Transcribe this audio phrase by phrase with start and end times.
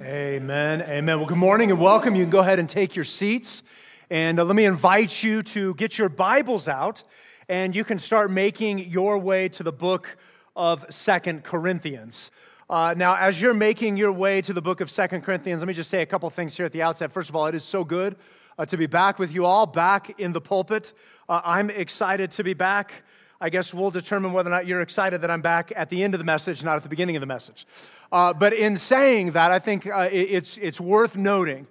[0.00, 0.80] Amen.
[0.80, 1.18] Amen.
[1.18, 2.14] Well, good morning and welcome.
[2.14, 3.62] You can go ahead and take your seats.
[4.08, 7.02] And uh, let me invite you to get your Bibles out
[7.46, 10.16] and you can start making your way to the book
[10.56, 12.30] of Second Corinthians.
[12.70, 15.74] Uh, now, as you're making your way to the book of Second Corinthians, let me
[15.74, 17.12] just say a couple things here at the outset.
[17.12, 18.16] First of all, it is so good
[18.58, 20.94] uh, to be back with you all, back in the pulpit.
[21.28, 23.02] Uh, I'm excited to be back.
[23.42, 26.14] I guess we'll determine whether or not you're excited that I'm back at the end
[26.14, 27.66] of the message, not at the beginning of the message.
[28.12, 31.66] Uh, but in saying that, I think uh, it's, it's worth noting.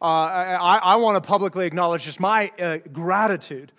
[0.00, 3.72] Uh, I, I want to publicly acknowledge just my uh, gratitude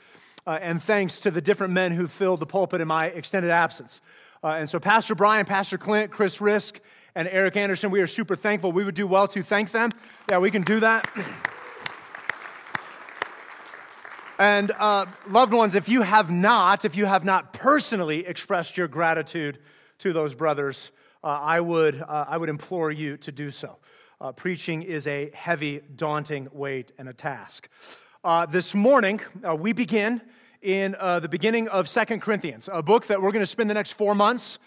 [0.46, 4.02] uh, and thanks to the different men who filled the pulpit in my extended absence.
[4.44, 6.82] Uh, and so, Pastor Brian, Pastor Clint, Chris Risk,
[7.16, 8.73] and Eric Anderson, we are super thankful.
[8.73, 9.92] We would do well to thank them.
[10.30, 11.09] Yeah, we can do that.
[14.40, 18.88] And uh, loved ones, if you have not, if you have not personally expressed your
[18.88, 19.58] gratitude
[19.98, 20.91] to those brothers,
[21.23, 23.78] uh, I, would, uh, I would implore you to do so.
[24.22, 27.67] Uh, preaching is a heavy, daunting weight and a task.
[28.23, 30.22] Uh, this morning, uh, we begin
[30.62, 33.94] in the beginning of Second Corinthians, a book that we're going to spend the next
[33.94, 34.59] four months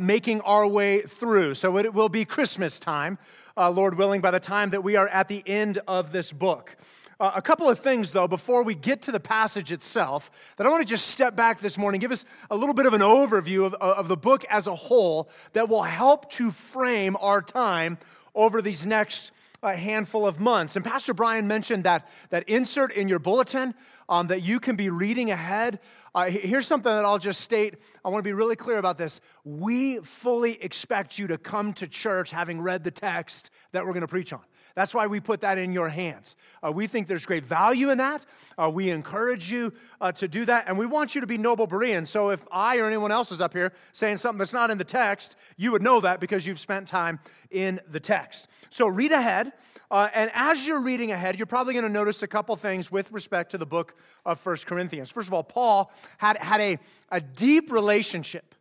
[0.00, 1.54] making our way through.
[1.54, 3.18] So it will be Christmas time,
[3.56, 6.76] Lord willing, by the time that we are at the end of this book.
[7.18, 10.70] Uh, a couple of things, though, before we get to the passage itself, that I
[10.70, 13.64] want to just step back this morning, give us a little bit of an overview
[13.64, 17.96] of, of the book as a whole that will help to frame our time
[18.34, 20.76] over these next uh, handful of months.
[20.76, 23.74] And Pastor Brian mentioned that, that insert in your bulletin
[24.10, 25.78] um, that you can be reading ahead.
[26.14, 27.76] Uh, here's something that I'll just state.
[28.04, 29.22] I want to be really clear about this.
[29.42, 34.02] We fully expect you to come to church having read the text that we're going
[34.02, 34.40] to preach on.
[34.76, 36.36] That's why we put that in your hands.
[36.62, 38.26] Uh, we think there's great value in that.
[38.58, 41.66] Uh, we encourage you uh, to do that, and we want you to be noble
[41.66, 42.10] Bereans.
[42.10, 44.84] So if I or anyone else is up here saying something that's not in the
[44.84, 48.48] text, you would know that because you've spent time in the text.
[48.68, 49.52] So read ahead.
[49.90, 53.10] Uh, and as you're reading ahead, you're probably going to notice a couple things with
[53.12, 53.94] respect to the book
[54.26, 55.10] of First Corinthians.
[55.10, 56.78] First of all, Paul had, had a,
[57.10, 58.55] a deep relationship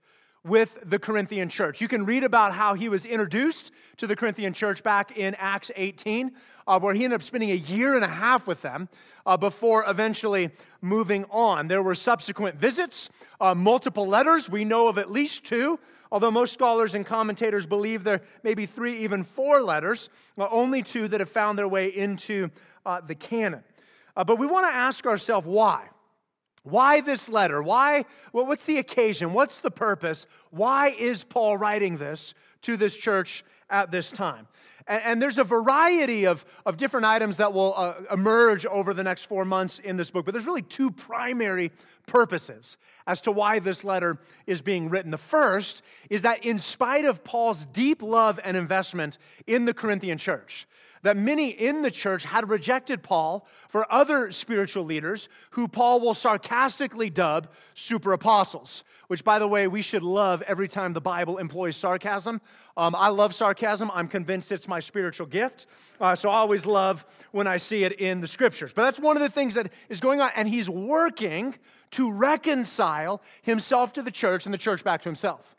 [0.45, 1.81] with the Corinthian church.
[1.81, 5.71] You can read about how he was introduced to the Corinthian church back in Acts
[5.75, 6.31] 18,
[6.67, 8.87] uh, where he ended up spending a year and a half with them
[9.25, 10.51] uh, before eventually
[10.81, 11.67] moving on.
[11.67, 13.09] There were subsequent visits,
[13.41, 14.47] uh, multiple letters.
[14.47, 15.79] We know of at least two,
[16.11, 20.83] although most scholars and commentators believe there may be three, even four letters, uh, only
[20.83, 22.51] two that have found their way into
[22.85, 23.63] uh, the canon.
[24.15, 25.87] Uh, but we want to ask ourselves why.
[26.65, 27.61] Why this letter?
[27.61, 28.05] Why?
[28.33, 29.33] Well, what's the occasion?
[29.33, 30.25] What's the purpose?
[30.49, 32.33] Why is Paul writing this
[32.63, 34.47] to this church at this time?
[34.87, 39.03] And, and there's a variety of, of different items that will uh, emerge over the
[39.03, 41.71] next four months in this book, but there's really two primary
[42.07, 44.17] purposes as to why this letter
[44.47, 45.11] is being written.
[45.11, 50.17] The first is that in spite of Paul's deep love and investment in the Corinthian
[50.17, 50.67] church,
[51.05, 56.15] that many in the church had rejected Paul for other spiritual leaders who Paul will
[56.15, 61.37] sarcastically dub super apostles, which, by the way, we should love every time the Bible
[61.37, 62.41] employs sarcasm.
[62.75, 63.91] Um, I love sarcasm.
[63.93, 65.67] I'm convinced it's my spiritual gift.
[66.01, 68.73] Uh, so I always love when I see it in the scriptures.
[68.73, 70.31] But that's one of the things that is going on.
[70.35, 71.53] And he's working
[71.91, 75.55] to reconcile himself to the church and the church back to himself.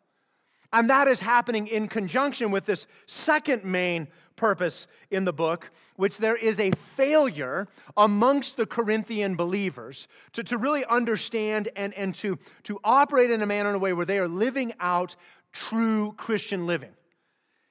[0.73, 6.19] And that is happening in conjunction with this second main purpose in the book, which
[6.19, 7.66] there is a failure
[7.97, 13.47] amongst the Corinthian believers to, to really understand and, and to, to operate in a
[13.47, 15.16] manner in a way where they are living out
[15.52, 16.92] true Christian living.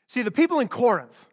[0.07, 1.27] See, the people in Corinth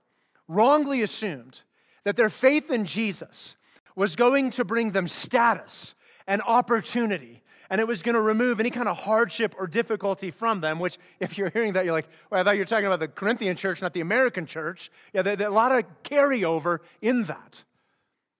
[0.48, 1.62] wrongly assumed
[2.04, 3.56] that their faith in Jesus
[3.96, 5.94] was going to bring them status
[6.26, 10.60] and opportunity and it was going to remove any kind of hardship or difficulty from
[10.60, 13.00] them, which, if you're hearing that, you're like, well, I thought you were talking about
[13.00, 14.90] the Corinthian church, not the American church.
[15.12, 17.64] Yeah, there's a lot of carryover in that.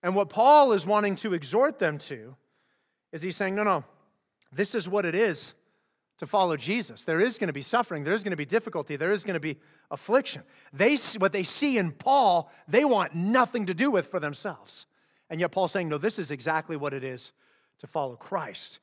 [0.01, 2.35] And what Paul is wanting to exhort them to
[3.11, 3.83] is he's saying, no, no,
[4.51, 5.53] this is what it is
[6.17, 7.03] to follow Jesus.
[7.03, 9.35] There is going to be suffering, there is going to be difficulty, there is going
[9.35, 9.57] to be
[9.89, 10.43] affliction.
[10.71, 14.85] They, what they see in Paul, they want nothing to do with for themselves.
[15.29, 17.31] And yet Paul's saying, no, this is exactly what it is
[17.79, 18.79] to follow Christ.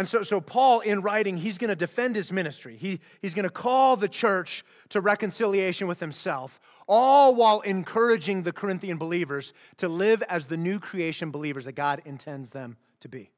[0.00, 2.74] And so, so Paul, in writing, he's going to defend his ministry.
[2.74, 6.58] He, he's going to call the church to reconciliation with himself,
[6.88, 12.00] all while encouraging the Corinthian believers to live as the new creation believers that God
[12.06, 13.30] intends them to be.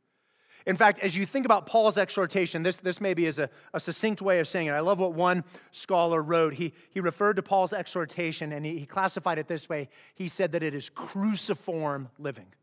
[0.64, 4.22] In fact, as you think about Paul's exhortation, this, this maybe is a, a succinct
[4.22, 4.70] way of saying it.
[4.70, 5.42] I love what one
[5.72, 6.54] scholar wrote.
[6.54, 9.88] He, he referred to Paul's exhortation and he, he classified it this way.
[10.14, 12.54] He said that it is cruciform living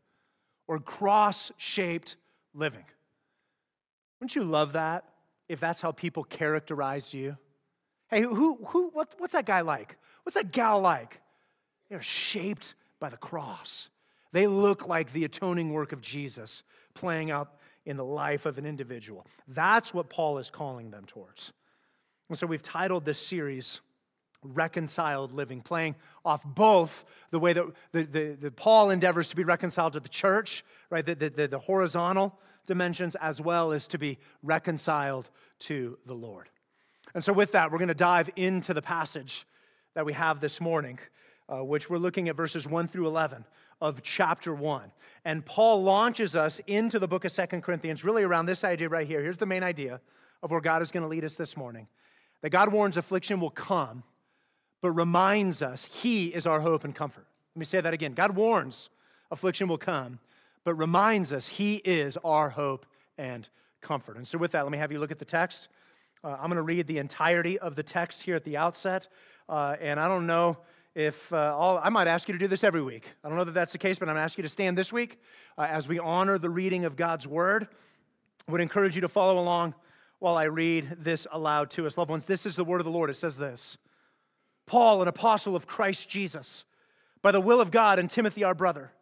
[0.66, 2.16] or cross shaped
[2.54, 2.86] living.
[4.20, 5.04] Wouldn't you love that
[5.48, 7.36] if that's how people characterized you?
[8.08, 9.96] Hey, who, who, what, what's that guy like?
[10.22, 11.20] What's that gal like?
[11.88, 13.88] They're shaped by the cross.
[14.32, 16.62] They look like the atoning work of Jesus
[16.94, 17.56] playing out
[17.86, 19.26] in the life of an individual.
[19.48, 21.52] That's what Paul is calling them towards.
[22.28, 23.80] And so we've titled this series
[24.42, 29.44] Reconciled Living, playing off both the way that the, the, the Paul endeavors to be
[29.44, 34.18] reconciled to the church, right, the, the, the horizontal dimensions, as well as to be
[34.42, 35.30] reconciled
[35.60, 36.48] to the Lord.
[37.14, 39.46] And so, with that, we're going to dive into the passage
[39.94, 40.98] that we have this morning,
[41.48, 43.44] uh, which we're looking at verses 1 through 11
[43.80, 44.92] of chapter 1.
[45.24, 49.06] And Paul launches us into the book of Second Corinthians really around this idea right
[49.06, 49.22] here.
[49.22, 50.00] Here's the main idea
[50.42, 51.88] of where God is going to lead us this morning
[52.42, 54.02] that God warns affliction will come,
[54.80, 57.26] but reminds us he is our hope and comfort.
[57.54, 58.14] Let me say that again.
[58.14, 58.88] God warns
[59.30, 60.18] affliction will come,
[60.64, 62.86] but reminds us he is our hope
[63.18, 63.48] and
[63.80, 64.16] comfort.
[64.16, 65.68] And so, with that, let me have you look at the text.
[66.22, 69.08] Uh, I'm going to read the entirety of the text here at the outset.
[69.48, 70.58] Uh, and I don't know
[70.94, 73.06] if uh, all, I might ask you to do this every week.
[73.24, 74.76] I don't know that that's the case, but I'm going to ask you to stand
[74.76, 75.18] this week
[75.56, 77.68] uh, as we honor the reading of God's word.
[78.46, 79.74] I would encourage you to follow along
[80.18, 81.96] while I read this aloud to us.
[81.96, 83.08] Loved ones, this is the word of the Lord.
[83.08, 83.78] It says this
[84.66, 86.64] Paul, an apostle of Christ Jesus,
[87.22, 88.92] by the will of God, and Timothy, our brother,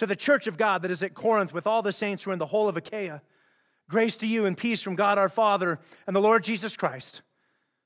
[0.00, 2.32] to the church of God that is at Corinth with all the saints who are
[2.32, 3.20] in the whole of Achaia,
[3.86, 7.20] grace to you and peace from God our Father and the Lord Jesus Christ.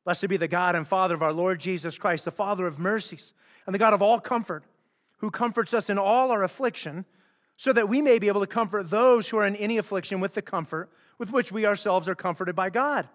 [0.05, 3.35] Blessed be the God and Father of our Lord Jesus Christ, the Father of mercies
[3.67, 4.63] and the God of all comfort,
[5.19, 7.05] who comforts us in all our affliction,
[7.57, 10.35] so that we may be able to comfort those who are in any affliction with
[10.35, 13.09] the comfort with which we ourselves are comforted by God.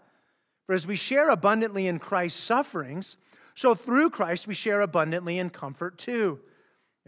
[0.66, 3.16] For as we share abundantly in Christ's sufferings,
[3.56, 6.42] so through Christ we share abundantly in comfort too.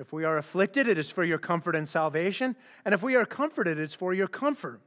[0.01, 2.55] If we are afflicted, it is for your comfort and salvation,
[2.85, 4.81] and if we are comforted, it's for your comfort,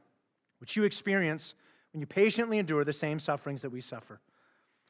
[0.59, 1.55] which you experience
[1.93, 4.19] when you patiently endure the same sufferings that we suffer.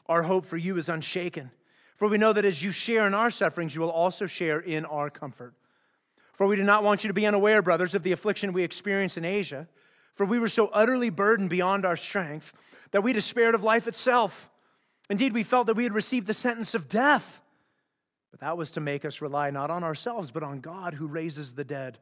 [0.07, 1.51] Our hope for you is unshaken,
[1.95, 4.83] for we know that as you share in our sufferings, you will also share in
[4.86, 5.54] our comfort.
[6.33, 9.18] For we do not want you to be unaware, brothers, of the affliction we experienced
[9.18, 9.68] in Asia,
[10.16, 12.51] for we were so utterly burdened beyond our strength
[12.89, 14.50] that we despaired of life itself.
[15.07, 17.42] Indeed, we felt that we had received the sentence of death.
[18.35, 21.53] But that was to make us rely not on ourselves, but on God who raises
[21.53, 21.99] the dead.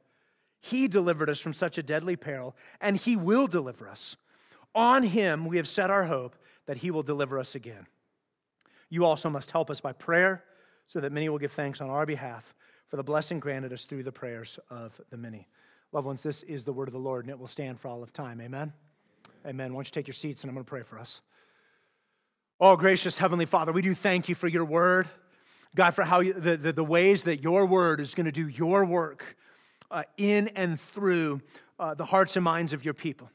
[0.62, 4.16] He delivered us from such a deadly peril, and He will deliver us.
[4.74, 6.36] On Him we have set our hope
[6.66, 7.86] that He will deliver us again.
[8.90, 10.44] You also must help us by prayer
[10.88, 12.56] so that many will give thanks on our behalf
[12.88, 15.48] for the blessing granted us through the prayers of the many.
[15.92, 18.02] Loved ones, this is the word of the Lord, and it will stand for all
[18.02, 18.42] of time.
[18.42, 18.74] Amen.
[19.46, 19.72] Amen.
[19.72, 21.22] Why don't you take your seats, and I'm going to pray for us.
[22.60, 25.08] Oh, gracious Heavenly Father, we do thank you for your word.
[25.76, 28.48] God, for how you, the, the, the, ways that your word is going to do
[28.48, 29.36] your work
[29.90, 31.42] uh, in and through
[31.80, 33.30] uh, the hearts and minds of your people.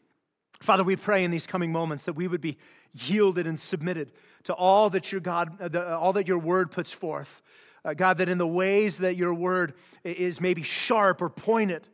[0.61, 2.57] Father, we pray in these coming moments that we would be
[2.93, 4.13] yielded and submitted
[4.45, 7.43] to all that your God, uh, the, all that your word puts forth.
[7.85, 9.75] Uh, God, that in the ways that your word
[10.05, 11.89] is maybe sharp or pointed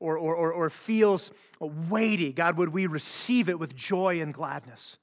[0.00, 1.30] or, or, or, or feels
[1.60, 4.98] weighty, God, would we receive it with joy and gladness?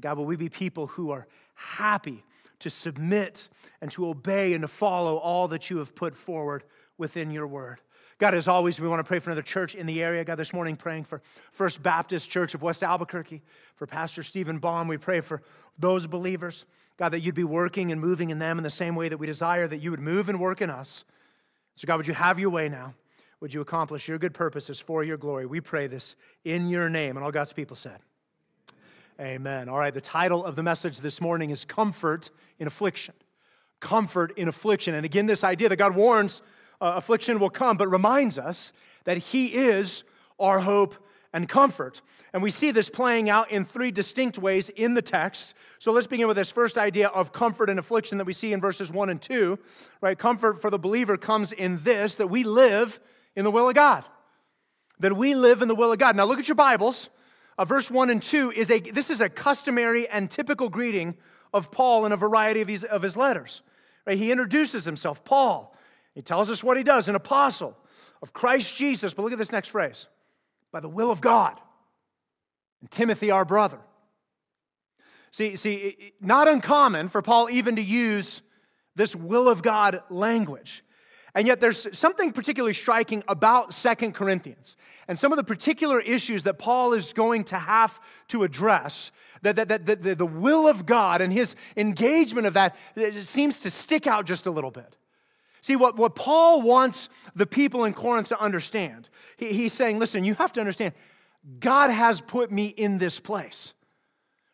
[0.00, 2.24] God, will we be people who are happy
[2.60, 3.48] to submit
[3.80, 6.64] and to obey and to follow all that you have put forward
[6.98, 7.80] within your word?
[8.20, 10.22] God, as always, we want to pray for another church in the area.
[10.24, 11.22] God, this morning praying for
[11.52, 13.40] First Baptist Church of West Albuquerque,
[13.76, 14.88] for Pastor Stephen Baum.
[14.88, 15.42] We pray for
[15.78, 16.66] those believers,
[16.98, 19.26] God, that you'd be working and moving in them in the same way that we
[19.26, 21.04] desire that you would move and work in us.
[21.76, 22.92] So, God, would you have your way now?
[23.40, 25.46] Would you accomplish your good purposes for your glory?
[25.46, 27.16] We pray this in your name.
[27.16, 28.00] And all God's people said,
[29.20, 29.68] Amen.
[29.68, 33.12] All right, the title of the message this morning is Comfort in Affliction.
[33.78, 34.94] Comfort in Affliction.
[34.94, 36.40] And again, this idea that God warns
[36.80, 38.72] uh, affliction will come, but reminds us
[39.04, 40.04] that He is
[40.38, 40.94] our hope
[41.34, 42.00] and comfort.
[42.32, 45.54] And we see this playing out in three distinct ways in the text.
[45.80, 48.60] So let's begin with this first idea of comfort and affliction that we see in
[48.62, 49.58] verses 1 and 2.
[50.00, 50.18] Right?
[50.18, 52.98] Comfort for the believer comes in this that we live
[53.36, 54.06] in the will of God.
[55.00, 56.16] That we live in the will of God.
[56.16, 57.10] Now look at your Bibles.
[57.60, 61.14] Uh, verse 1 and 2 is a this is a customary and typical greeting
[61.52, 63.60] of Paul in a variety of his, of his letters.
[64.06, 64.16] Right?
[64.16, 65.76] He introduces himself, Paul,
[66.14, 67.76] he tells us what he does an apostle
[68.22, 69.12] of Christ Jesus.
[69.12, 70.06] But look at this next phrase
[70.72, 71.60] by the will of God.
[72.80, 73.80] And Timothy, our brother.
[75.30, 78.40] See, see, not uncommon for Paul even to use
[78.96, 80.82] this will of God language.
[81.34, 86.44] And yet there's something particularly striking about Second Corinthians and some of the particular issues
[86.44, 89.10] that Paul is going to have to address.
[89.42, 92.76] That, that, that, that the, will of God and his engagement of that
[93.22, 94.96] seems to stick out just a little bit.
[95.62, 100.24] See, what, what Paul wants the people in Corinth to understand, he, he's saying, listen,
[100.24, 100.94] you have to understand,
[101.58, 103.72] God has put me in this place.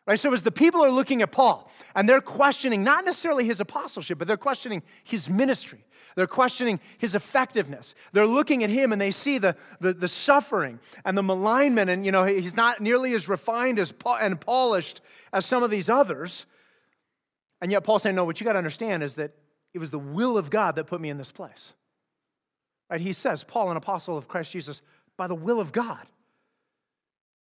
[0.07, 0.17] Right?
[0.17, 4.17] So as the people are looking at Paul and they're questioning not necessarily his apostleship,
[4.17, 5.83] but they're questioning his ministry.
[6.15, 7.93] They're questioning his effectiveness.
[8.13, 12.05] They're looking at him and they see the, the, the suffering and the malignment, and
[12.05, 15.01] you know, he's not nearly as refined as and polished
[15.33, 16.45] as some of these others.
[17.61, 19.31] And yet Paul's saying, no, what you got to understand is that
[19.73, 21.73] it was the will of God that put me in this place.
[22.89, 23.01] Right?
[23.01, 24.81] He says, Paul, an apostle of Christ Jesus,
[25.17, 26.07] by the will of God.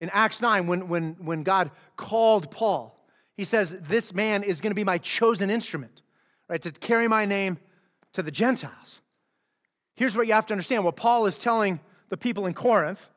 [0.01, 2.99] In Acts 9, when, when, when God called Paul,
[3.37, 6.03] he says, This man is going to be my chosen instrument,
[6.49, 7.59] right, to carry my name
[8.13, 9.01] to the Gentiles.
[9.95, 13.09] Here's what you have to understand what Paul is telling the people in Corinth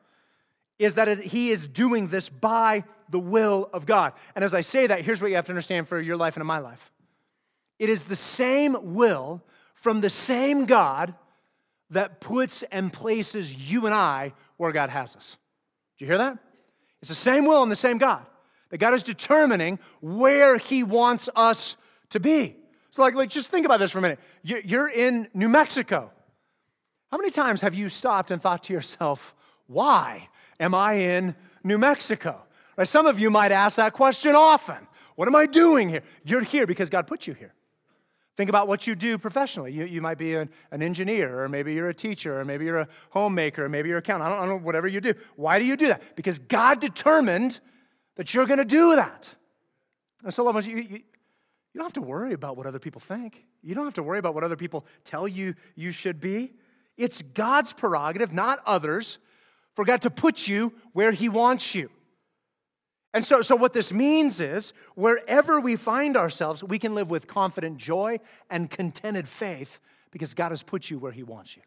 [0.78, 4.14] is that he is doing this by the will of God.
[4.34, 6.42] And as I say that, here's what you have to understand for your life and
[6.42, 6.90] in my life
[7.78, 9.42] it is the same will
[9.74, 11.14] from the same God
[11.88, 15.38] that puts and places you and I where God has us.
[15.98, 16.38] Do you hear that?
[17.00, 18.24] It's the same will and the same God.
[18.70, 21.76] That God is determining where He wants us
[22.10, 22.56] to be.
[22.90, 24.20] So, like, like just think about this for a minute.
[24.42, 26.10] You're in New Mexico.
[27.10, 29.34] How many times have you stopped and thought to yourself,
[29.66, 30.28] why
[30.58, 32.40] am I in New Mexico?
[32.76, 32.86] Right?
[32.86, 34.86] Some of you might ask that question often.
[35.16, 36.02] What am I doing here?
[36.24, 37.52] You're here because God put you here.
[38.40, 39.70] Think about what you do professionally.
[39.70, 42.78] You, you might be an, an engineer, or maybe you're a teacher, or maybe you're
[42.78, 44.28] a homemaker, or maybe you're an accountant.
[44.28, 45.12] I don't, I don't know, whatever you do.
[45.36, 46.16] Why do you do that?
[46.16, 47.60] Because God determined
[48.16, 49.34] that you're going to do that.
[50.24, 51.02] And so, loved you, you, you
[51.74, 53.44] don't have to worry about what other people think.
[53.62, 56.54] You don't have to worry about what other people tell you you should be.
[56.96, 59.18] It's God's prerogative, not others,
[59.74, 61.90] for God to put you where He wants you.
[63.12, 67.26] And so, so, what this means is wherever we find ourselves, we can live with
[67.26, 69.80] confident joy and contented faith
[70.12, 71.62] because God has put you where He wants you.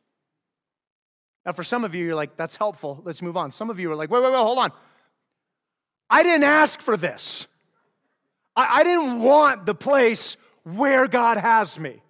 [1.45, 3.01] Now, for some of you, you're like, that's helpful.
[3.03, 3.51] Let's move on.
[3.51, 4.71] Some of you are like, wait, wait, wait, hold on.
[6.09, 7.47] I didn't ask for this.
[8.55, 12.01] I, I didn't want the place where God has me.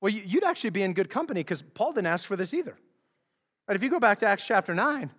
[0.00, 2.76] Well, you'd actually be in good company because Paul didn't ask for this either.
[3.68, 3.76] Right?
[3.76, 5.10] If you go back to Acts chapter 9,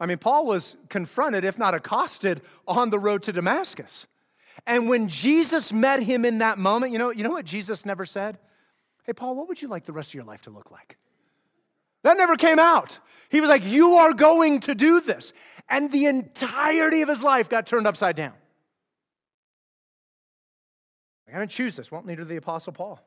[0.00, 4.06] I mean, Paul was confronted, if not accosted, on the road to Damascus.
[4.66, 8.04] And when Jesus met him in that moment, you know, you know what Jesus never
[8.04, 8.38] said?
[9.04, 10.96] Hey, Paul, what would you like the rest of your life to look like?
[12.04, 12.98] That never came out.
[13.28, 15.32] He was like, You are going to do this.
[15.68, 18.34] And the entirety of his life got turned upside down.
[21.28, 21.90] I gotta choose this.
[21.90, 23.00] Well, neither did the Apostle Paul.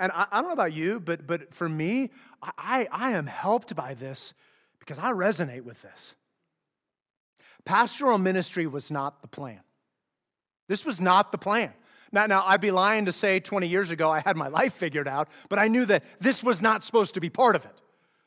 [0.00, 2.10] And I, I, don't know about you, but, but for me,
[2.42, 4.32] I, I am helped by this
[4.80, 6.14] because I resonate with this.
[7.64, 9.60] Pastoral ministry was not the plan.
[10.68, 11.72] This was not the plan.
[12.12, 15.06] Now, now, I'd be lying to say 20 years ago I had my life figured
[15.06, 17.82] out, but I knew that this was not supposed to be part of it.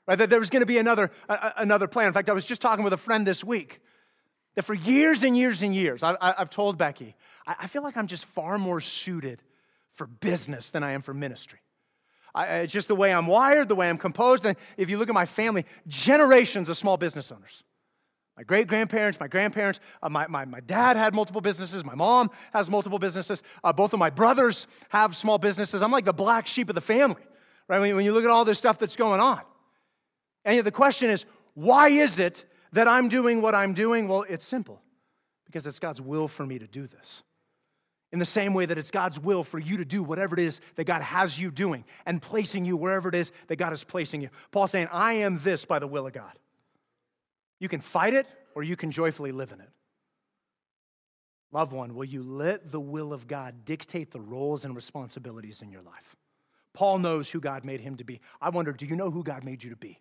[0.07, 0.17] Right?
[0.17, 2.07] That there was going to be another, another plan.
[2.07, 3.79] In fact, I was just talking with a friend this week
[4.55, 7.15] that for years and years and years, I, have told Becky,
[7.47, 9.41] I, I, feel like I'm just far more suited
[9.93, 11.59] for business than I am for ministry.
[12.35, 14.45] I, it's just the way I'm wired, the way I'm composed.
[14.45, 17.63] And if you look at my family, generations of small business owners.
[18.35, 21.85] My great grandparents, my grandparents, uh, my, my, my dad had multiple businesses.
[21.85, 23.43] My mom has multiple businesses.
[23.63, 25.83] Uh, both of my brothers have small businesses.
[25.83, 27.21] I'm like the black sheep of the family,
[27.67, 27.79] right?
[27.79, 29.41] When, when you look at all this stuff that's going on.
[30.45, 34.07] And yet the question is, why is it that I'm doing what I'm doing?
[34.07, 34.81] Well, it's simple
[35.45, 37.21] because it's God's will for me to do this
[38.13, 40.61] in the same way that it's God's will for you to do whatever it is
[40.75, 44.21] that God has you doing and placing you wherever it is that God is placing
[44.21, 44.29] you.
[44.51, 46.31] Paul's saying, I am this by the will of God.
[47.59, 49.69] You can fight it or you can joyfully live in it.
[51.51, 55.71] Loved one, will you let the will of God dictate the roles and responsibilities in
[55.71, 56.15] your life?
[56.73, 58.21] Paul knows who God made him to be.
[58.39, 59.99] I wonder, do you know who God made you to be?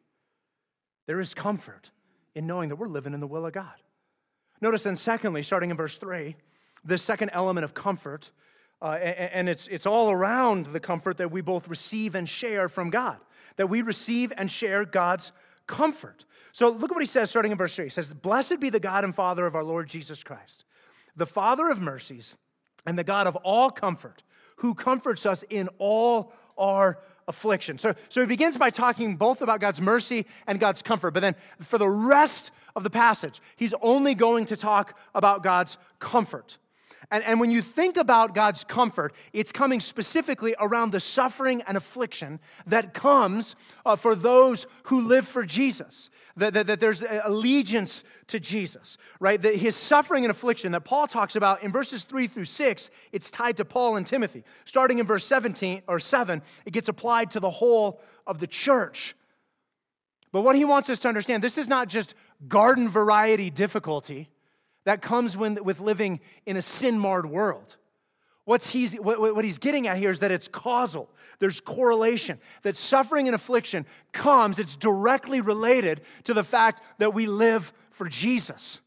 [1.07, 1.91] There is comfort
[2.35, 3.75] in knowing that we're living in the will of God.
[4.61, 6.37] Notice then, secondly, starting in verse 3,
[6.85, 8.31] the second element of comfort,
[8.81, 12.91] uh, and it's, it's all around the comfort that we both receive and share from
[12.91, 13.19] God,
[13.57, 15.33] that we receive and share God's
[15.67, 16.25] comfort.
[16.53, 17.87] So look at what he says starting in verse 3.
[17.87, 20.65] He says, Blessed be the God and Father of our Lord Jesus Christ,
[21.17, 22.35] the Father of mercies
[22.85, 24.23] and the God of all comfort,
[24.57, 26.99] who comforts us in all our
[27.29, 27.79] affliction.
[27.79, 31.37] So, so he begins by talking both about God's mercy and God's comfort, but then
[31.61, 36.59] for the rest of the passage, he's only going to talk about God's comfort.
[37.13, 41.77] And, and when you think about God's comfort, it's coming specifically around the suffering and
[41.77, 43.55] affliction that comes
[43.85, 46.09] uh, for those who live for Jesus.
[46.39, 49.41] That, that, that there's allegiance to Jesus, right?
[49.43, 53.31] That his suffering and affliction that Paul talks about in verses three through six, it's
[53.31, 54.43] tied to Paul and Timothy.
[54.65, 59.15] Starting in verse 17 or 7, it gets applied to the whole of the church.
[60.33, 62.15] But what he wants us to understand, this is not just
[62.49, 64.31] garden variety difficulty
[64.85, 67.77] that comes when, with living in a sin marred world.
[68.45, 71.09] What's he's, what, what he's getting at here is that it's causal.
[71.39, 72.41] There's correlation.
[72.63, 78.09] That suffering and affliction comes, it's directly related to the fact that we live for
[78.09, 78.81] Jesus.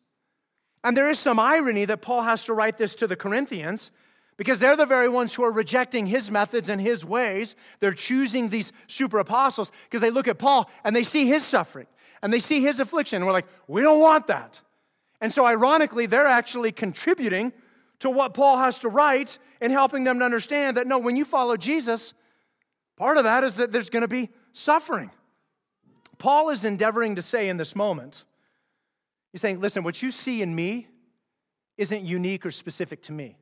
[0.83, 3.91] And there is some irony that Paul has to write this to the Corinthians
[4.37, 7.55] because they're the very ones who are rejecting his methods and his ways.
[7.79, 11.87] They're choosing these super apostles because they look at Paul and they see his suffering
[12.21, 13.17] and they see his affliction.
[13.17, 14.61] And we're like, we don't want that.
[15.25, 17.51] And so, ironically, they're actually contributing
[17.97, 21.25] to what Paul has to write and helping them to understand that no, when you
[21.25, 22.13] follow Jesus,
[22.95, 25.09] part of that is that there's going to be suffering.
[26.19, 28.23] Paul is endeavoring to say in this moment,
[29.31, 30.89] he's saying, listen, what you see in me
[31.75, 33.35] isn't unique or specific to me.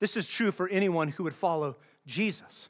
[0.00, 2.68] This is true for anyone who would follow Jesus.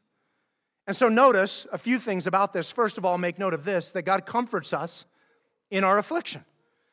[0.86, 2.70] And so, notice a few things about this.
[2.70, 5.04] First of all, make note of this that God comforts us
[5.68, 6.44] in our affliction.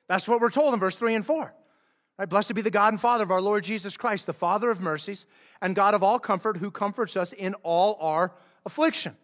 [0.08, 1.54] That's what we're told in verse 3 and 4.
[2.18, 2.30] Right?
[2.30, 5.26] Blessed be the God and Father of our Lord Jesus Christ, the Father of mercies
[5.62, 8.32] and God of all comfort, who comforts us in all our
[8.66, 9.16] affliction.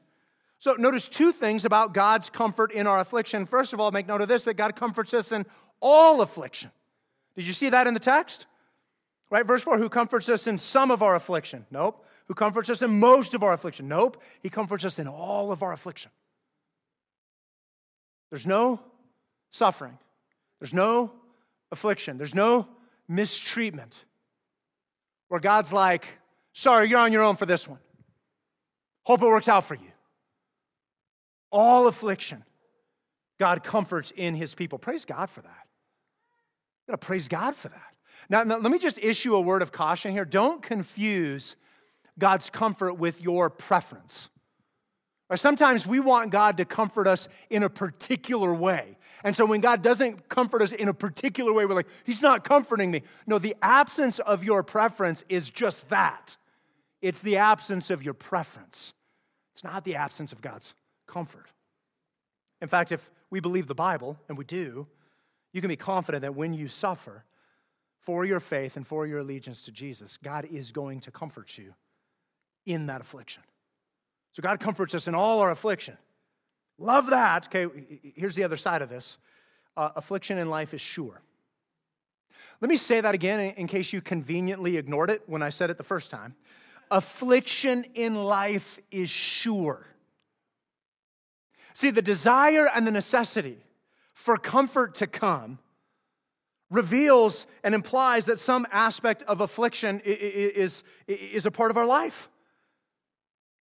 [0.59, 3.45] So, notice two things about God's comfort in our affliction.
[3.45, 5.45] First of all, make note of this that God comforts us in
[5.81, 6.71] all affliction.
[7.35, 8.45] Did you see that in the text?
[9.29, 9.45] Right?
[9.45, 11.65] Verse 4 Who comforts us in some of our affliction?
[11.71, 12.05] Nope.
[12.27, 13.87] Who comforts us in most of our affliction?
[13.87, 14.21] Nope.
[14.41, 16.11] He comforts us in all of our affliction.
[18.29, 18.79] There's no
[19.51, 19.97] suffering,
[20.63, 21.11] there's no
[21.73, 22.69] affliction, there's no
[23.09, 24.05] mistreatment
[25.27, 26.05] where God's like,
[26.53, 27.79] sorry, you're on your own for this one.
[29.05, 29.91] Hope it works out for you.
[31.51, 32.45] All affliction,
[33.41, 34.79] God comforts in his people.
[34.79, 35.67] Praise God for that.
[36.87, 37.95] You gotta praise God for that.
[38.29, 40.23] Now, now, let me just issue a word of caution here.
[40.23, 41.57] Don't confuse
[42.17, 44.29] God's comfort with your preference.
[45.29, 48.97] Or sometimes we want God to comfort us in a particular way.
[49.23, 52.43] And so when God doesn't comfort us in a particular way, we're like, He's not
[52.43, 53.03] comforting me.
[53.25, 56.37] No, the absence of your preference is just that
[57.01, 58.93] it's the absence of your preference,
[59.53, 60.73] it's not the absence of God's
[61.07, 61.47] comfort.
[62.61, 64.87] In fact, if we believe the Bible, and we do,
[65.51, 67.25] you can be confident that when you suffer
[67.99, 71.73] for your faith and for your allegiance to Jesus, God is going to comfort you
[72.65, 73.43] in that affliction.
[74.33, 75.97] So God comforts us in all our affliction.
[76.77, 77.47] Love that.
[77.47, 77.67] Okay,
[78.15, 79.17] here's the other side of this
[79.77, 81.21] uh, affliction in life is sure.
[82.61, 85.77] Let me say that again in case you conveniently ignored it when I said it
[85.77, 86.35] the first time.
[86.91, 89.85] Affliction in life is sure.
[91.73, 93.57] See, the desire and the necessity
[94.13, 95.59] for comfort to come
[96.69, 102.29] reveals and implies that some aspect of affliction is, is, a part of our life.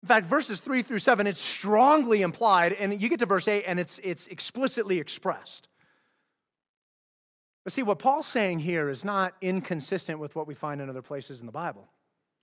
[0.06, 3.64] In fact, verses 3 through 7, it's strongly implied, and you get to verse 8,
[3.66, 5.68] and it's, it's explicitly expressed.
[7.64, 11.02] But see, what Paul's saying here is not inconsistent with what we find in other
[11.02, 11.90] places in the Bible.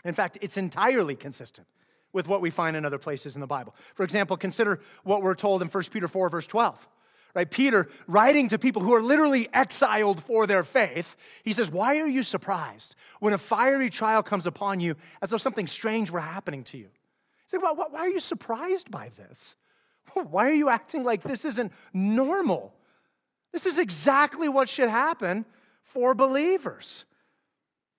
[0.04, 1.68] In fact, it's entirely consistent
[2.12, 3.76] with what we find in other places in the Bible.
[3.94, 6.88] For example, consider what we're told in 1 Peter 4, verse 12.
[7.32, 7.48] Right?
[7.48, 12.08] Peter, writing to people who are literally exiled for their faith, he says, Why are
[12.08, 16.64] you surprised when a fiery trial comes upon you as though something strange were happening
[16.64, 16.88] to you?
[17.52, 19.56] Say, well, why are you surprised by this?
[20.14, 22.72] Why are you acting like this isn't normal?
[23.52, 25.44] This is exactly what should happen
[25.82, 27.04] for believers.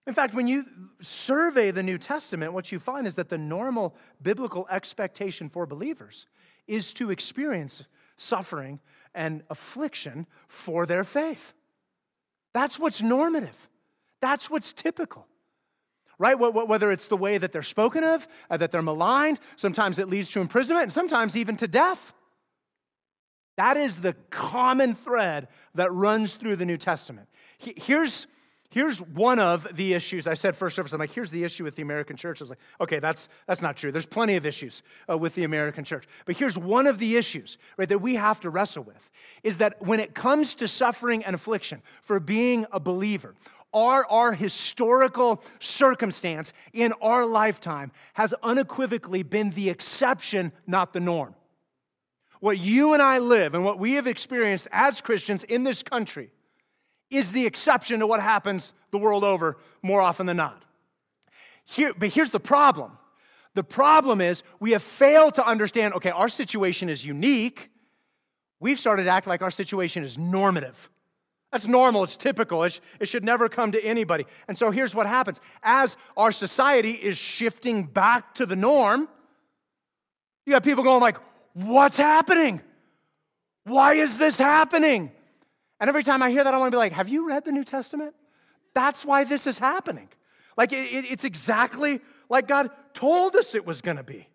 [0.07, 0.65] In fact, when you
[1.01, 6.25] survey the New Testament, what you find is that the normal biblical expectation for believers
[6.65, 7.87] is to experience
[8.17, 8.79] suffering
[9.13, 11.53] and affliction for their faith.
[12.55, 13.69] That's what's normative,
[14.19, 15.27] that's what's typical
[16.19, 16.35] right?
[16.35, 20.29] Whether it's the way that they're spoken of, uh, that they're maligned, sometimes it leads
[20.31, 22.13] to imprisonment, and sometimes even to death.
[23.57, 27.27] That is the common thread that runs through the New Testament.
[27.59, 28.25] Here's,
[28.71, 30.25] here's one of the issues.
[30.25, 32.41] I said first service, I'm like, here's the issue with the American church.
[32.41, 33.91] I was like, okay, that's, that's not true.
[33.91, 36.07] There's plenty of issues uh, with the American church.
[36.25, 39.11] But here's one of the issues, right, that we have to wrestle with
[39.43, 43.35] is that when it comes to suffering and affliction for being a believer,
[43.73, 51.35] our, our historical circumstance in our lifetime has unequivocally been the exception, not the norm.
[52.39, 56.29] What you and I live and what we have experienced as Christians in this country
[57.09, 60.63] is the exception to what happens the world over more often than not.
[61.65, 62.97] Here, but here's the problem
[63.53, 67.69] the problem is we have failed to understand okay, our situation is unique.
[68.59, 70.89] We've started to act like our situation is normative.
[71.53, 74.25] That's normal, it's typical, it, it should never come to anybody.
[74.47, 79.07] And so here's what happens as our society is shifting back to the norm,
[80.47, 81.17] you got people going like,
[81.53, 82.59] What's happening?
[83.65, 85.11] Why is this happening?
[85.79, 87.51] And every time I hear that, I want to be like, Have you read the
[87.51, 88.15] New Testament?
[88.73, 90.09] That's why this is happening.
[90.57, 94.27] Like, it, it's exactly like God told us it was going to be.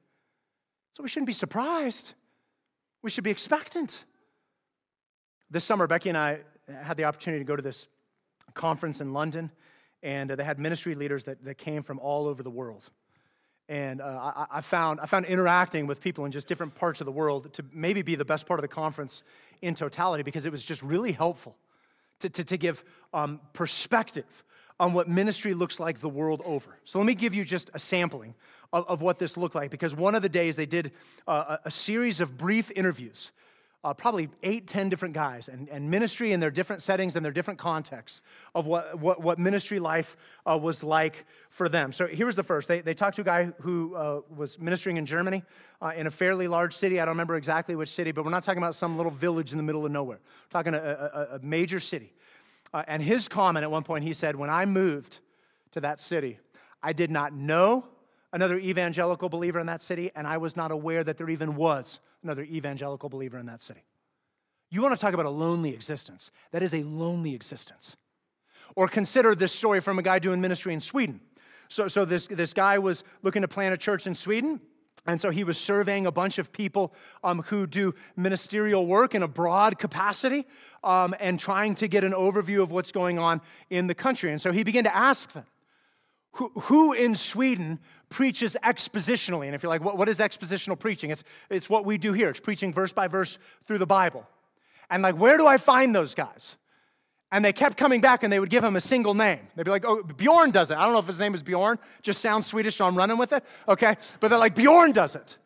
[0.96, 2.14] So we shouldn't be surprised.
[3.02, 4.04] We should be expectant.
[5.50, 6.42] This summer, Becky and I
[6.83, 7.88] had the opportunity to go to this
[8.54, 9.50] conference in London,
[10.02, 12.88] and they had ministry leaders that, that came from all over the world.
[13.68, 17.04] And uh, I, I, found, I found interacting with people in just different parts of
[17.04, 19.22] the world to maybe be the best part of the conference
[19.61, 21.54] in totality because it was just really helpful
[22.20, 24.44] to, to, to give um, perspective
[24.81, 26.78] on what ministry looks like the world over.
[26.85, 28.35] So let me give you just a sampling
[28.72, 30.92] of, of what this looked like because one of the days they did
[31.26, 33.33] uh, a, a series of brief interviews
[33.84, 37.32] uh, probably eight, ten different guys, and, and ministry in their different settings and their
[37.32, 38.22] different contexts
[38.54, 41.92] of what, what, what ministry life uh, was like for them.
[41.92, 42.66] So here was the first.
[42.66, 45.44] They, they talked to a guy who uh, was ministering in Germany
[45.80, 47.00] uh, in a fairly large city.
[47.00, 49.58] I don't remember exactly which city, but we're not talking about some little village in
[49.58, 50.18] the middle of nowhere.
[50.18, 52.12] We're talking a, a, a major city.
[52.74, 55.20] Uh, and his comment at one point, he said, When I moved
[55.72, 56.38] to that city,
[56.82, 57.84] I did not know
[58.32, 62.00] another evangelical believer in that city, and I was not aware that there even was
[62.22, 63.85] another evangelical believer in that city.
[64.70, 66.31] You want to talk about a lonely existence.
[66.52, 67.96] That is a lonely existence.
[68.76, 71.20] Or consider this story from a guy doing ministry in Sweden.
[71.68, 74.61] So, so this, this guy was looking to plant a church in Sweden.
[75.07, 76.92] And so he was surveying a bunch of people
[77.24, 80.46] um, who do ministerial work in a broad capacity
[80.85, 84.33] um, and trying to get an overview of what's going on in the country.
[84.33, 85.46] And so he began to ask them,
[86.32, 89.46] who, who in Sweden preaches expositionally?
[89.46, 91.10] And if you're like, what, what is expositional preaching?
[91.10, 92.30] It's, it's what we do here.
[92.30, 94.26] It's preaching verse by verse through the Bible.
[94.90, 96.56] And like, where do I find those guys?
[97.30, 99.40] And they kept coming back and they would give him a single name.
[99.54, 100.78] They'd be like, oh, Bjorn does it.
[100.78, 103.32] I don't know if his name is Bjorn, just sounds Swedish, so I'm running with
[103.32, 103.44] it.
[103.68, 103.96] Okay.
[104.20, 105.36] But they're like, Bjorn does it.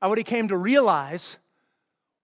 [0.00, 1.36] And what he came to realize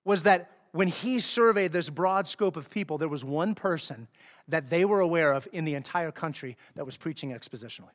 [0.04, 4.06] was that when he surveyed this broad scope of people, there was one person
[4.46, 7.90] that they were aware of in the entire country that was preaching expositionally.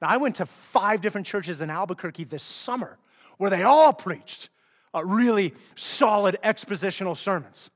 [0.00, 2.98] Now, I went to five different churches in Albuquerque this summer
[3.36, 4.48] where they all preached
[4.94, 7.70] uh, really solid expositional sermons.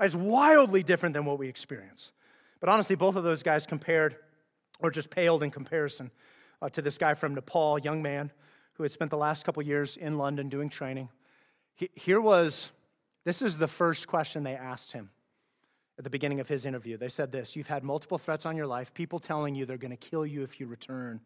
[0.00, 2.12] It's wildly different than what we experience.
[2.60, 4.16] But honestly, both of those guys compared,
[4.80, 6.10] or just paled in comparison,
[6.60, 8.30] uh, to this guy from Nepal, young man
[8.74, 11.08] who had spent the last couple years in London doing training.
[11.74, 12.70] He, here was,
[13.24, 15.10] this is the first question they asked him
[15.98, 16.96] at the beginning of his interview.
[16.96, 19.96] They said this You've had multiple threats on your life, people telling you they're going
[19.96, 21.20] to kill you if you return.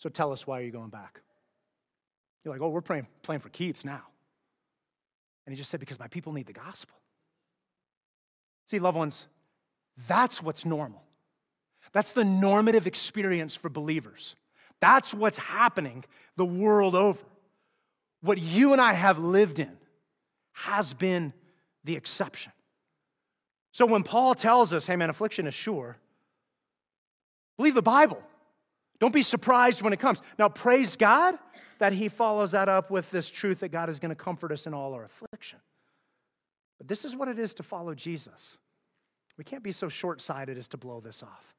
[0.00, 1.20] So tell us, why are you going back?
[2.42, 4.02] You're like, oh, we're praying, playing for keeps now.
[5.46, 6.96] And he just said, because my people need the gospel.
[8.66, 9.26] See, loved ones,
[10.08, 11.02] that's what's normal.
[11.92, 14.36] That's the normative experience for believers.
[14.80, 16.04] That's what's happening
[16.36, 17.20] the world over.
[18.22, 19.76] What you and I have lived in
[20.52, 21.32] has been
[21.84, 22.52] the exception.
[23.72, 25.98] So when Paul tells us, hey man, affliction is sure,
[27.56, 28.22] believe the Bible.
[29.00, 30.20] Don't be surprised when it comes.
[30.38, 31.38] Now, praise God
[31.78, 34.66] that He follows that up with this truth that God is going to comfort us
[34.66, 35.58] in all our affliction.
[36.78, 38.58] But this is what it is to follow Jesus.
[39.38, 41.54] We can't be so short sighted as to blow this off.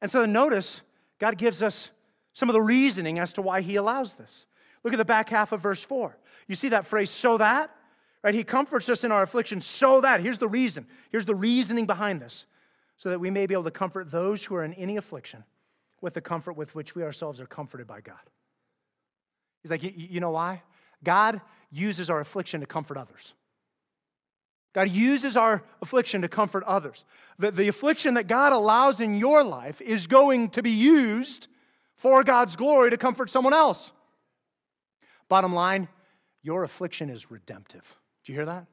[0.00, 0.80] And so, notice
[1.20, 1.90] God gives us
[2.32, 4.46] some of the reasoning as to why He allows this.
[4.82, 6.16] Look at the back half of verse 4.
[6.48, 7.70] You see that phrase, so that?
[8.24, 8.34] Right?
[8.34, 10.22] He comforts us in our affliction so that.
[10.22, 10.86] Here's the reason.
[11.10, 12.46] Here's the reasoning behind this.
[12.96, 15.44] So that we may be able to comfort those who are in any affliction
[16.02, 18.16] with the comfort with which we ourselves are comforted by God.
[19.62, 20.62] He's like, you know why?
[21.02, 23.32] God uses our affliction to comfort others.
[24.74, 27.04] God uses our affliction to comfort others.
[27.38, 31.48] The, the affliction that God allows in your life is going to be used
[31.96, 33.92] for God's glory to comfort someone else.
[35.28, 35.88] Bottom line,
[36.42, 37.96] your affliction is redemptive.
[38.24, 38.66] Do you hear that?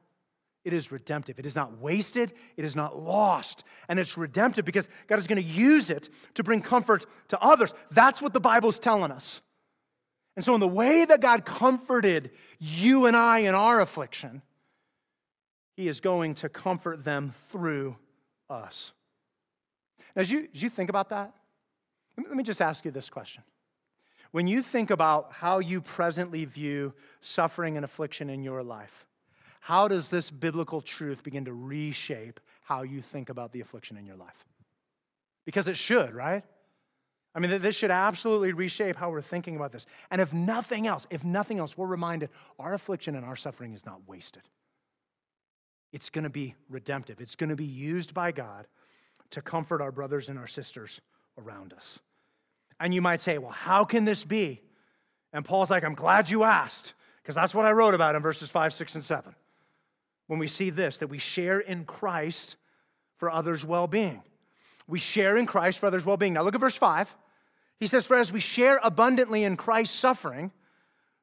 [0.64, 1.38] It is redemptive.
[1.38, 2.34] It is not wasted.
[2.56, 3.64] It is not lost.
[3.88, 7.72] And it's redemptive because God is going to use it to bring comfort to others.
[7.90, 9.40] That's what the Bible is telling us.
[10.36, 14.42] And so, in the way that God comforted you and I in our affliction,
[15.76, 17.96] He is going to comfort them through
[18.48, 18.92] us.
[20.14, 21.34] Now, as you, as you think about that,
[22.16, 23.42] let me just ask you this question.
[24.30, 29.06] When you think about how you presently view suffering and affliction in your life,
[29.60, 34.06] how does this biblical truth begin to reshape how you think about the affliction in
[34.06, 34.44] your life?
[35.44, 36.42] Because it should, right?
[37.34, 39.86] I mean, this should absolutely reshape how we're thinking about this.
[40.10, 43.86] And if nothing else, if nothing else, we're reminded our affliction and our suffering is
[43.86, 44.42] not wasted.
[45.92, 48.66] It's going to be redemptive, it's going to be used by God
[49.30, 51.00] to comfort our brothers and our sisters
[51.38, 52.00] around us.
[52.80, 54.62] And you might say, well, how can this be?
[55.32, 58.50] And Paul's like, I'm glad you asked, because that's what I wrote about in verses
[58.50, 59.34] 5, 6, and 7
[60.30, 62.54] when we see this that we share in Christ
[63.16, 64.22] for others' well being.
[64.86, 66.34] we share in Christ for others' well being.
[66.34, 67.12] Now look at verse 5.
[67.80, 70.52] He says, For as we share abundantly in Christ's suffering,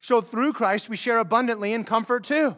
[0.01, 2.57] so through Christ we share abundantly in comfort too.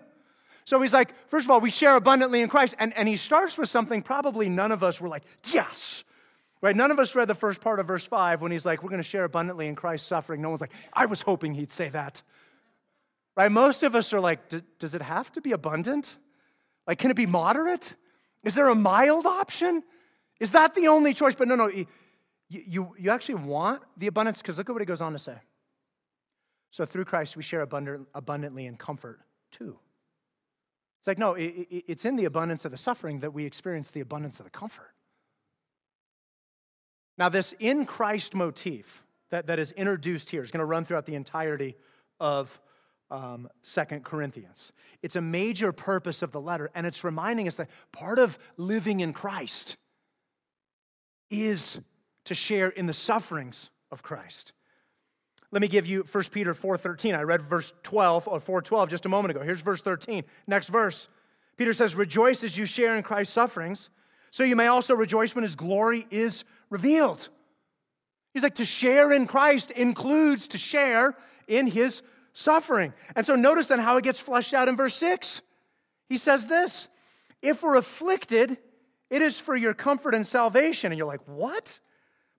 [0.65, 2.73] So he's like, first of all, we share abundantly in Christ.
[2.79, 6.03] And, and he starts with something probably none of us were like, yes.
[6.61, 6.75] Right?
[6.75, 9.03] None of us read the first part of verse 5 when he's like, we're going
[9.03, 10.41] to share abundantly in Christ's suffering.
[10.41, 12.23] No one's like, I was hoping he'd say that.
[13.37, 13.51] Right?
[13.51, 14.39] Most of us are like,
[14.79, 16.17] does it have to be abundant?
[16.89, 17.93] Like, can it be moderate?
[18.43, 19.83] Is there a mild option?
[20.39, 21.35] Is that the only choice?
[21.35, 21.85] But no, no, you,
[22.49, 25.35] you, you actually want the abundance because look at what he goes on to say.
[26.71, 29.19] So through Christ, we share abundant, abundantly in comfort
[29.51, 29.77] too.
[30.99, 33.91] It's like, no, it, it, it's in the abundance of the suffering that we experience
[33.91, 34.95] the abundance of the comfort.
[37.19, 41.05] Now, this in Christ motif that, that is introduced here is going to run throughout
[41.05, 41.75] the entirety
[42.19, 42.59] of
[43.11, 44.71] um, Second Corinthians.
[45.01, 48.99] It's a major purpose of the letter, and it's reminding us that part of living
[48.99, 49.77] in Christ
[51.29, 51.79] is
[52.25, 54.53] to share in the sufferings of Christ.
[55.51, 57.15] Let me give you 1 Peter 4:13.
[57.15, 59.41] I read verse 12 or 4:12 just a moment ago.
[59.43, 60.23] Here's verse 13.
[60.47, 61.07] Next verse.
[61.57, 63.89] Peter says, "Rejoice as you share in Christ's sufferings,
[64.31, 67.29] so you may also rejoice when his glory is revealed."
[68.33, 71.17] He's like to share in Christ includes to share
[71.47, 72.03] in his
[72.39, 72.93] suffering.
[73.15, 75.41] And so notice then how it gets fleshed out in verse 6.
[76.07, 76.87] He says this,
[77.41, 78.57] "If we're afflicted,
[79.09, 81.79] it is for your comfort and salvation." And you're like, "What?"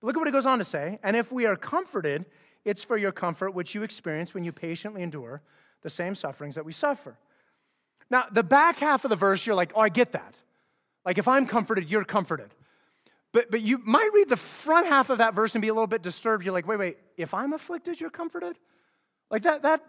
[0.03, 0.99] Look at what he goes on to say.
[1.03, 2.25] And if we are comforted,
[2.65, 5.43] it's for your comfort, which you experience when you patiently endure
[5.83, 7.19] the same sufferings that we suffer.
[8.11, 10.35] Now, the back half of the verse, you're like, oh, I get that.
[11.05, 12.51] Like, if I'm comforted, you're comforted.
[13.33, 15.87] But, but you might read the front half of that verse and be a little
[15.87, 16.45] bit disturbed.
[16.45, 18.59] You're like, wait, wait, if I'm afflicted, you're comforted?
[19.31, 19.85] Like, that, that,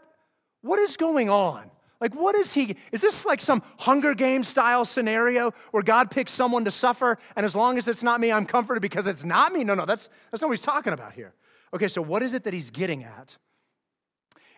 [0.61, 1.71] what is going on?
[1.99, 2.75] Like, what is he?
[2.91, 7.45] Is this like some Hunger Games style scenario where God picks someone to suffer, and
[7.45, 9.63] as long as it's not me, I'm comforted because it's not me?
[9.63, 11.33] No, no, that's, that's not what he's talking about here.
[11.73, 13.37] Okay, so what is it that he's getting at?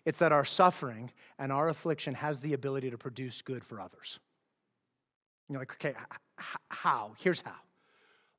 [0.05, 4.19] It's that our suffering and our affliction has the ability to produce good for others.
[5.49, 5.95] You're like, okay,
[6.69, 7.13] how?
[7.19, 7.55] Here's how.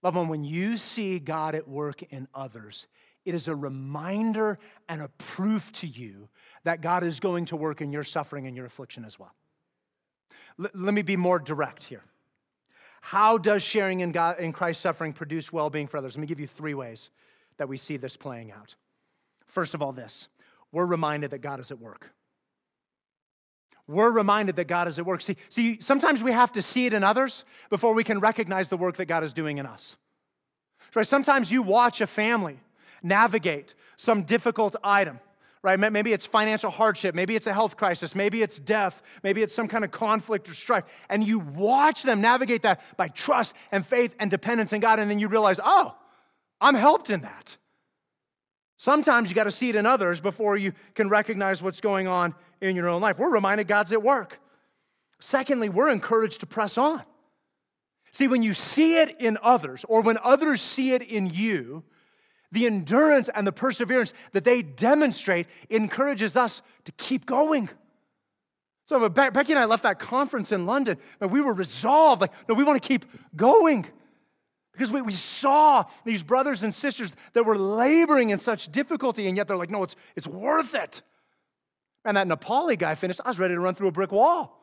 [0.02, 2.86] Love one, when you see God at work in others,
[3.24, 4.58] it is a reminder
[4.88, 6.28] and a proof to you
[6.64, 9.32] that God is going to work in your suffering and your affliction as well.
[10.62, 12.02] L- let me be more direct here.
[13.00, 16.16] How does sharing in, God, in Christ's suffering produce well being for others?
[16.16, 17.10] Let me give you three ways
[17.58, 18.76] that we see this playing out.
[19.46, 20.28] First of all, this
[20.72, 22.10] we're reminded that God is at work.
[23.86, 25.20] We're reminded that God is at work.
[25.20, 28.76] See, see, sometimes we have to see it in others before we can recognize the
[28.76, 29.96] work that God is doing in us.
[30.94, 31.06] Right?
[31.06, 32.58] Sometimes you watch a family
[33.04, 35.20] navigate some difficult item,
[35.62, 35.78] right?
[35.78, 39.68] Maybe it's financial hardship, maybe it's a health crisis, maybe it's death, maybe it's some
[39.68, 44.14] kind of conflict or strife, and you watch them navigate that by trust and faith
[44.18, 45.94] and dependence in God, and then you realize, oh,
[46.60, 47.56] I'm helped in that.
[48.76, 52.34] Sometimes you got to see it in others before you can recognize what's going on
[52.60, 53.18] in your own life.
[53.18, 54.40] We're reminded God's at work.
[55.20, 57.02] Secondly, we're encouraged to press on.
[58.12, 61.82] See, when you see it in others, or when others see it in you,
[62.54, 67.68] the endurance and the perseverance that they demonstrate encourages us to keep going.
[68.86, 72.54] So Becky and I left that conference in London, and we were resolved, like, no,
[72.54, 73.86] we want to keep going.
[74.72, 79.36] Because we, we saw these brothers and sisters that were laboring in such difficulty, and
[79.36, 81.02] yet they're like, no, it's, it's worth it.
[82.04, 84.60] And that Nepali guy finished, I was ready to run through a brick wall.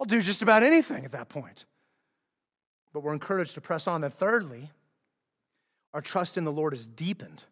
[0.00, 1.66] I'll do just about anything at that point.
[2.92, 4.02] But we're encouraged to press on.
[4.02, 4.70] And thirdly,
[5.94, 7.44] our trust in the Lord is deepened.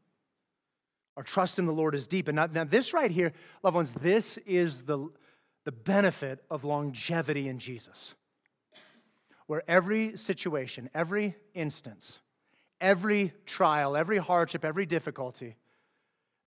[1.16, 2.36] Our trust in the Lord is deepened.
[2.36, 5.08] Now, now this right here, loved ones, this is the,
[5.64, 8.14] the benefit of longevity in Jesus
[9.46, 12.20] where every situation, every instance,
[12.80, 15.56] every trial, every hardship, every difficulty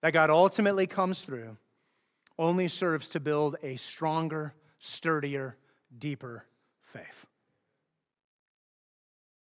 [0.02, 1.56] that God ultimately comes through
[2.38, 5.56] only serves to build a stronger, sturdier,
[5.96, 6.46] deeper
[6.82, 7.26] faith.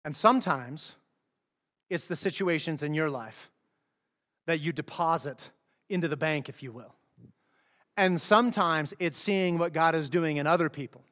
[0.05, 0.95] And sometimes
[1.91, 3.51] it's the situations in your life
[4.47, 5.51] that you deposit
[5.89, 6.95] into the bank, if you will.
[7.97, 11.03] And sometimes it's seeing what God is doing in other people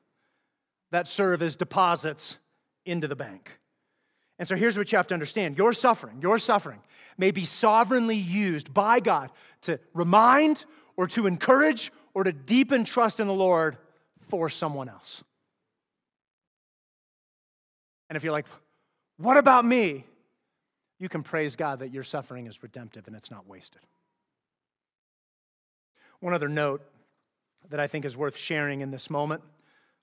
[0.92, 2.38] that serve as deposits
[2.84, 3.58] into the bank.
[4.38, 6.80] And so here's what you have to understand your suffering, your suffering
[7.18, 9.30] may be sovereignly used by God
[9.62, 10.64] to remind
[10.96, 13.78] or to encourage or to deepen trust in the Lord
[14.28, 15.24] for someone else.
[18.08, 18.46] And if you're like,
[19.16, 20.04] what about me?
[20.98, 23.82] You can praise God that your suffering is redemptive and it's not wasted.
[26.20, 26.82] One other note
[27.68, 29.42] that I think is worth sharing in this moment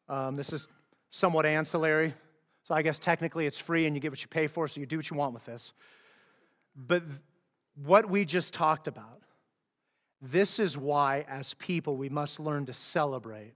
[0.09, 0.67] um, this is
[1.09, 2.13] somewhat ancillary
[2.63, 4.85] So I guess technically it's free and you get what you pay for, so you
[4.85, 5.73] do what you want with this.
[6.75, 7.03] But
[7.75, 9.21] what we just talked about,
[10.21, 13.53] this is why, as people, we must learn to celebrate,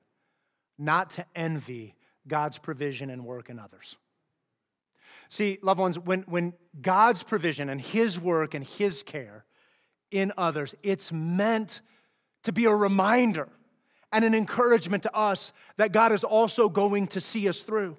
[0.78, 1.96] not to envy
[2.28, 3.96] God's provision and work in others.
[5.30, 9.46] See, loved ones, when, when God's provision and His work and His care
[10.12, 11.82] in others, it's meant
[12.44, 13.50] to be a reminder
[14.12, 17.98] and an encouragement to us that God is also going to see us through.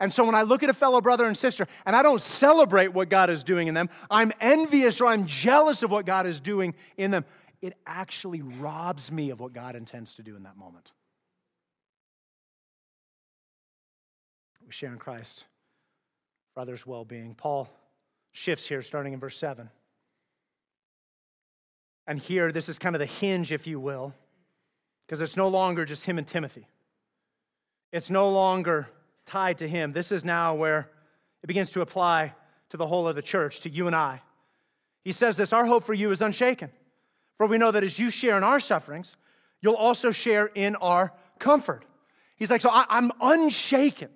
[0.00, 2.88] And so when I look at a fellow brother and sister and I don't celebrate
[2.88, 6.40] what God is doing in them, I'm envious or I'm jealous of what God is
[6.40, 7.24] doing in them,
[7.62, 10.92] it actually robs me of what God intends to do in that moment.
[14.64, 15.46] We share in Christ
[16.58, 17.36] for others' well being.
[17.36, 17.68] Paul
[18.32, 19.70] shifts here starting in verse 7.
[22.08, 24.12] And here, this is kind of the hinge, if you will,
[25.06, 26.66] because it's no longer just him and Timothy.
[27.92, 28.88] It's no longer
[29.24, 29.92] tied to him.
[29.92, 30.90] This is now where
[31.44, 32.34] it begins to apply
[32.70, 34.20] to the whole of the church, to you and I.
[35.04, 36.72] He says this Our hope for you is unshaken.
[37.36, 39.16] For we know that as you share in our sufferings,
[39.60, 41.84] you'll also share in our comfort.
[42.34, 44.08] He's like, So I, am unshaken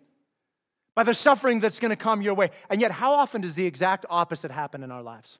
[0.94, 2.50] by the suffering that's going to come your way.
[2.68, 5.38] And yet, how often does the exact opposite happen in our lives?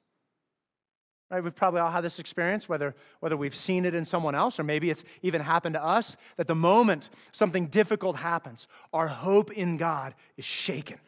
[1.29, 1.43] Right?
[1.43, 4.63] We've probably all had this experience, whether, whether we've seen it in someone else or
[4.63, 9.77] maybe it's even happened to us, that the moment something difficult happens, our hope in
[9.77, 10.99] God is shaken.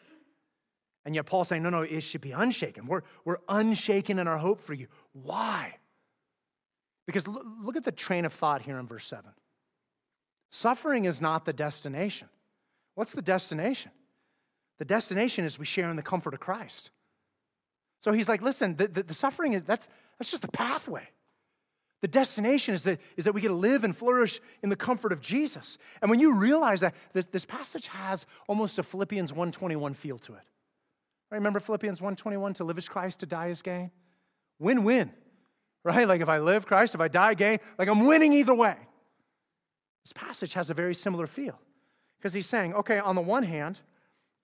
[1.06, 2.88] And yet Paul's saying, no, no, it should be unshaken.
[2.88, 4.88] We're, we're unshaken in our hope for you.
[5.14, 5.78] Why?
[7.06, 9.30] Because look at the train of thought here in verse 7.
[10.50, 12.30] Suffering is not the destination.
[12.96, 13.92] What's the destination?
[14.80, 16.92] The destination is we share in the comfort of Christ.
[18.02, 19.88] So he's like, listen, the, the, the suffering is that's,
[20.20, 21.08] that's just a pathway.
[22.02, 25.12] The destination is that, is that we get to live and flourish in the comfort
[25.12, 25.78] of Jesus.
[26.02, 30.34] And when you realize that, this, this passage has almost a Philippians 121 feel to
[30.34, 30.44] it.
[31.32, 31.38] Right?
[31.38, 33.90] Remember Philippians 121, to live as Christ, to die as gain?
[34.60, 35.12] Win-win,
[35.84, 36.08] right?
[36.08, 38.76] Like if I live Christ, if I die gain, like I'm winning either way.
[40.04, 41.60] This passage has a very similar feel
[42.20, 43.82] because he's saying, okay, on the one hand,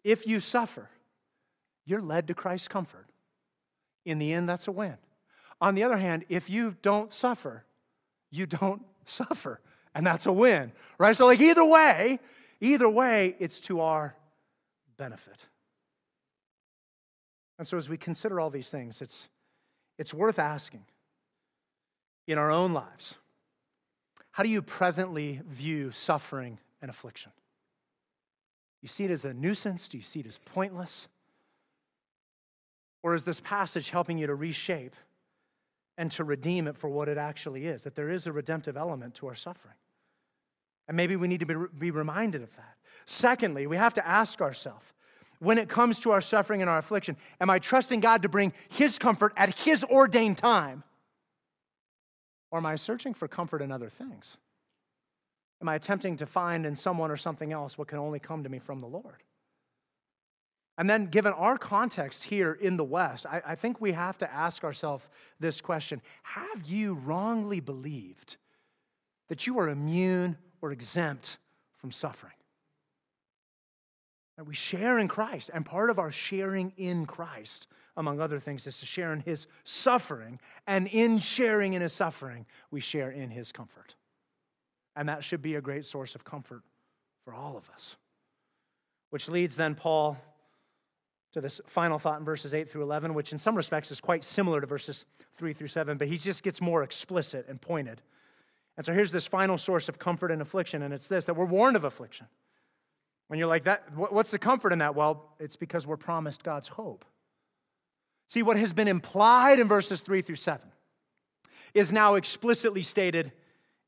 [0.04, 0.90] if you suffer,
[1.86, 3.08] you're led to Christ's comfort.
[4.06, 4.98] In the end, that's a win.
[5.60, 7.66] On the other hand, if you don't suffer,
[8.32, 9.60] you don't suffer.
[9.94, 11.16] And that's a win, right?
[11.16, 12.20] So, like, either way,
[12.62, 14.16] either way, it's to our
[14.98, 15.48] benefit.
[17.60, 19.28] And so, as we consider all these things, it's,
[20.00, 20.86] it's worth asking
[22.26, 23.16] in our own lives
[24.32, 27.34] how do you presently view suffering and affliction?
[28.82, 29.88] You see it as a nuisance?
[29.88, 31.08] Do you see it as pointless?
[33.04, 34.96] Or is this passage helping you to reshape
[35.98, 37.84] and to redeem it for what it actually is?
[37.84, 39.76] That there is a redemptive element to our suffering.
[40.88, 42.76] And maybe we need to be, be reminded of that.
[43.06, 44.86] Secondly, we have to ask ourselves
[45.40, 48.54] when it comes to our suffering and our affliction, am I trusting God to bring
[48.70, 50.84] His comfort at His ordained time?
[52.52, 54.38] Or am I searching for comfort in other things?
[55.62, 58.50] Am I attempting to find in someone or something else what can only come to
[58.50, 59.24] me from the Lord?
[60.78, 64.34] And then, given our context here in the West, I, I think we have to
[64.34, 65.08] ask ourselves
[65.40, 68.38] this question Have you wrongly believed
[69.30, 71.38] that you are immune or exempt
[71.78, 72.34] from suffering?
[74.38, 78.66] And we share in Christ, and part of our sharing in Christ, among other things,
[78.66, 80.40] is to share in his suffering.
[80.66, 83.96] And in sharing in his suffering, we share in his comfort.
[84.96, 86.64] And that should be a great source of comfort
[87.24, 87.96] for all of us.
[89.10, 90.18] Which leads then Paul
[91.34, 94.24] to this final thought in verses 8 through 11, which in some respects is quite
[94.24, 95.06] similar to verses
[95.38, 98.02] 3 through 7, but he just gets more explicit and pointed.
[98.78, 101.46] And so here's this final source of comfort and affliction, and it's this that we're
[101.46, 102.28] warned of affliction.
[103.28, 104.94] When you're like, that, what's the comfort in that?
[104.94, 107.06] Well, it's because we're promised God's hope.
[108.28, 110.68] See, what has been implied in verses 3 through 7
[111.74, 113.32] is now explicitly stated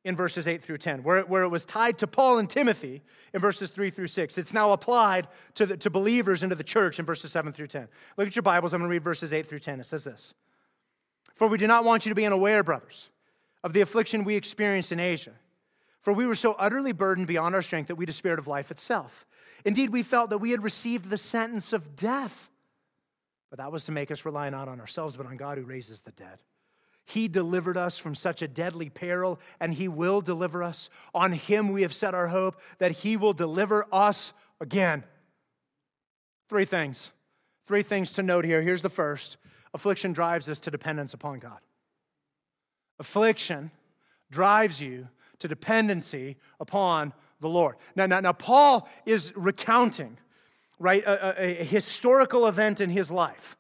[0.06, 3.02] in verses 8 through 10, where, where it was tied to Paul and Timothy
[3.34, 4.38] in verses 3 through 6.
[4.38, 7.88] It's now applied to, the, to believers into the church in verses 7 through 10.
[8.18, 8.74] Look at your Bibles.
[8.74, 9.80] I'm going to read verses 8 through 10.
[9.80, 10.34] It says this
[11.36, 13.10] For we do not want you to be unaware, brothers,
[13.64, 15.34] of the affliction we experienced in Asia.
[16.01, 19.26] For we were so utterly burdened beyond our strength that we despaired of life itself.
[19.64, 22.49] Indeed, we felt that we had received the sentence of death.
[23.49, 26.01] But that was to make us rely not on ourselves, but on God who raises
[26.01, 26.39] the dead.
[27.06, 30.89] He delivered us from such a deadly peril, and He will deliver us.
[31.14, 35.04] On Him we have set our hope that He will deliver us again.
[36.49, 37.12] Three things.
[37.66, 38.62] Three things to note here.
[38.62, 39.38] Here's the first
[39.74, 41.60] affliction drives us to dependence upon God.
[42.99, 43.72] Affliction
[44.30, 45.08] drives you
[45.39, 47.76] to dependency upon the Lord.
[47.95, 50.18] Now, now, now Paul is recounting
[50.84, 51.04] right?
[51.06, 53.58] A, a, a historical event in his life.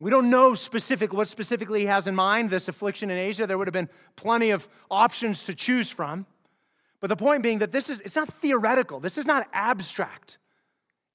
[0.00, 3.46] We don't know specific what specifically he has in mind, this affliction in Asia.
[3.46, 6.24] There would have been plenty of options to choose from.
[7.00, 8.98] But the point being that this is it's not theoretical.
[8.98, 10.38] This is not abstract.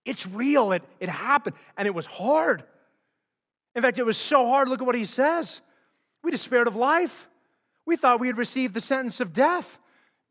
[0.06, 0.72] It's real.
[0.72, 1.56] It, it happened.
[1.78, 2.64] And it was hard.
[3.76, 4.70] In fact, it was so hard.
[4.70, 5.62] Look at what he says.
[6.24, 7.28] We despaired of life.
[7.86, 9.80] We thought we had received the sentence of death.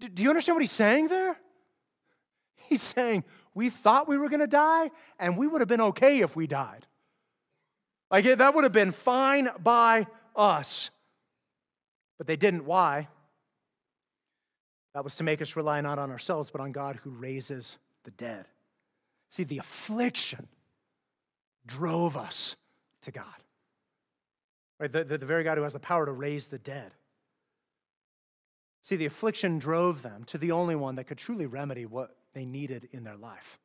[0.00, 1.36] Do, do you understand what he's saying there?
[2.56, 3.24] He's saying,
[3.54, 6.46] we thought we were going to die, and we would have been okay if we
[6.46, 6.86] died.
[8.14, 10.06] Like that would have been fine by
[10.36, 10.90] us.
[12.16, 12.64] But they didn't.
[12.64, 13.08] Why?
[14.94, 18.12] That was to make us rely not on ourselves, but on God who raises the
[18.12, 18.46] dead.
[19.30, 20.46] See, the affliction
[21.66, 22.54] drove us
[23.00, 23.24] to God.
[24.78, 24.92] Right?
[24.92, 26.92] The, the, the very God who has the power to raise the dead.
[28.82, 32.44] See, the affliction drove them to the only one that could truly remedy what they
[32.44, 33.58] needed in their life.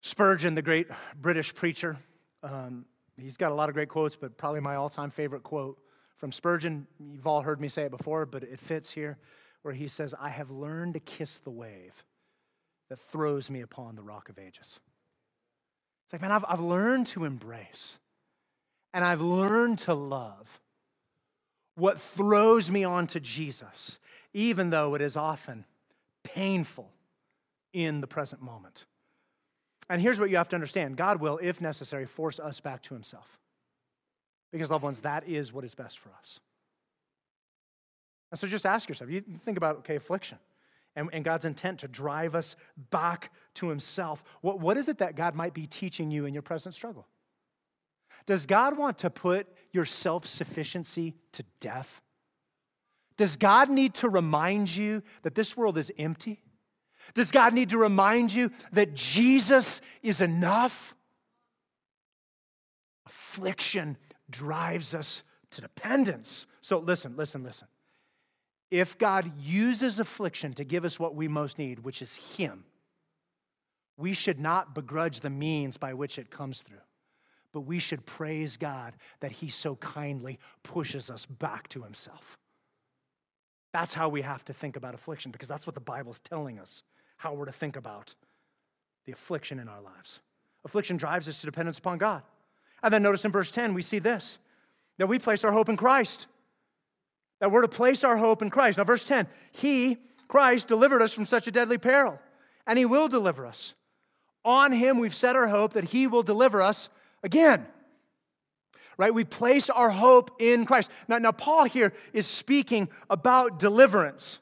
[0.00, 0.86] Spurgeon, the great
[1.20, 1.98] British preacher,
[2.44, 2.84] um,
[3.16, 5.78] he's got a lot of great quotes, but probably my all time favorite quote
[6.16, 9.18] from Spurgeon, you've all heard me say it before, but it fits here,
[9.62, 12.04] where he says, I have learned to kiss the wave
[12.88, 14.78] that throws me upon the rock of ages.
[16.04, 17.98] It's like, man, I've, I've learned to embrace
[18.92, 20.60] and I've learned to love
[21.74, 23.98] what throws me onto Jesus,
[24.32, 25.64] even though it is often
[26.22, 26.90] painful
[27.72, 28.86] in the present moment.
[29.88, 32.94] And here's what you have to understand God will, if necessary, force us back to
[32.94, 33.38] Himself.
[34.52, 36.38] Because, loved ones, that is what is best for us.
[38.30, 40.38] And so just ask yourself you think about, okay, affliction
[40.96, 42.56] and, and God's intent to drive us
[42.90, 44.22] back to Himself.
[44.40, 47.06] What, what is it that God might be teaching you in your present struggle?
[48.26, 52.00] Does God want to put your self sufficiency to death?
[53.16, 56.40] Does God need to remind you that this world is empty?
[57.12, 60.94] Does God need to remind you that Jesus is enough?
[63.06, 63.98] Affliction
[64.30, 66.46] drives us to dependence.
[66.62, 67.68] So listen, listen, listen.
[68.70, 72.64] If God uses affliction to give us what we most need, which is Him,
[73.96, 76.78] we should not begrudge the means by which it comes through,
[77.52, 82.36] but we should praise God that He so kindly pushes us back to Himself.
[83.72, 86.58] That's how we have to think about affliction because that's what the Bible is telling
[86.58, 86.82] us
[87.16, 88.14] how we're to think about
[89.06, 90.20] the affliction in our lives.
[90.64, 92.22] Affliction drives us to dependence upon God.
[92.82, 94.38] And then notice in verse 10, we see this
[94.98, 96.26] that we place our hope in Christ.
[97.40, 98.78] That we're to place our hope in Christ.
[98.78, 99.98] Now, verse 10, He,
[100.28, 102.20] Christ, delivered us from such a deadly peril,
[102.66, 103.74] and He will deliver us.
[104.44, 106.88] On Him we've set our hope that He will deliver us
[107.22, 107.66] again.
[108.96, 109.12] Right?
[109.12, 110.90] We place our hope in Christ.
[111.08, 114.38] Now, now Paul here is speaking about deliverance.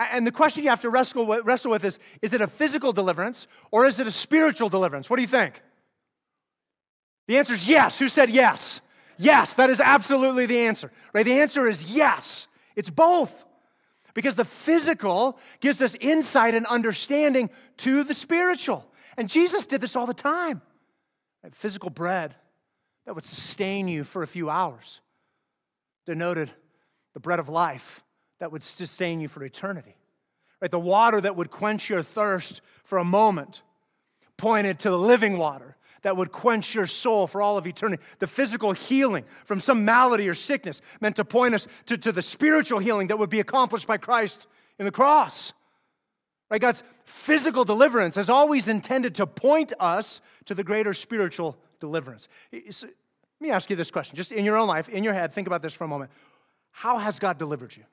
[0.00, 2.92] And the question you have to wrestle with, wrestle with is is it a physical
[2.92, 5.10] deliverance or is it a spiritual deliverance?
[5.10, 5.60] What do you think?
[7.28, 7.98] The answer is yes.
[7.98, 8.80] Who said yes?
[9.18, 10.90] Yes, that is absolutely the answer.
[11.12, 11.26] Right?
[11.26, 12.48] The answer is yes.
[12.74, 13.44] It's both.
[14.14, 18.86] Because the physical gives us insight and understanding to the spiritual.
[19.16, 20.62] And Jesus did this all the time.
[21.44, 21.54] Right?
[21.54, 22.34] Physical bread
[23.04, 25.00] that would sustain you for a few hours
[26.06, 26.50] denoted
[27.12, 28.02] the bread of life
[28.40, 29.94] that would sustain you for eternity.
[30.60, 30.70] Right?
[30.70, 33.62] The water that would quench your thirst for a moment
[34.36, 38.02] pointed to the living water that would quench your soul for all of eternity.
[38.18, 42.22] The physical healing from some malady or sickness meant to point us to, to the
[42.22, 44.46] spiritual healing that would be accomplished by Christ
[44.78, 45.52] in the cross.
[46.50, 46.60] Right?
[46.60, 52.28] God's physical deliverance has always intended to point us to the greater spiritual deliverance.
[52.52, 52.92] let
[53.40, 55.62] me ask you this question, just in your own life, in your head, think about
[55.62, 56.10] this for a moment.
[56.70, 57.84] How has God delivered you?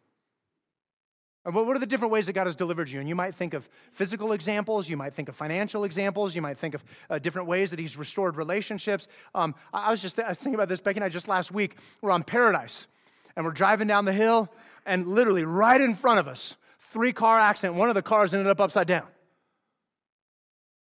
[1.52, 3.00] What are the different ways that God has delivered you?
[3.00, 6.58] And you might think of physical examples, you might think of financial examples, you might
[6.58, 9.08] think of uh, different ways that He's restored relationships.
[9.34, 11.78] Um, I was just I was thinking about this, Becky and I just last week.
[12.02, 12.88] We're on Paradise,
[13.36, 14.52] and we're driving down the hill,
[14.86, 16.56] and literally right in front of us,
[16.92, 17.78] three car accident.
[17.78, 19.08] One of the cars ended up upside down.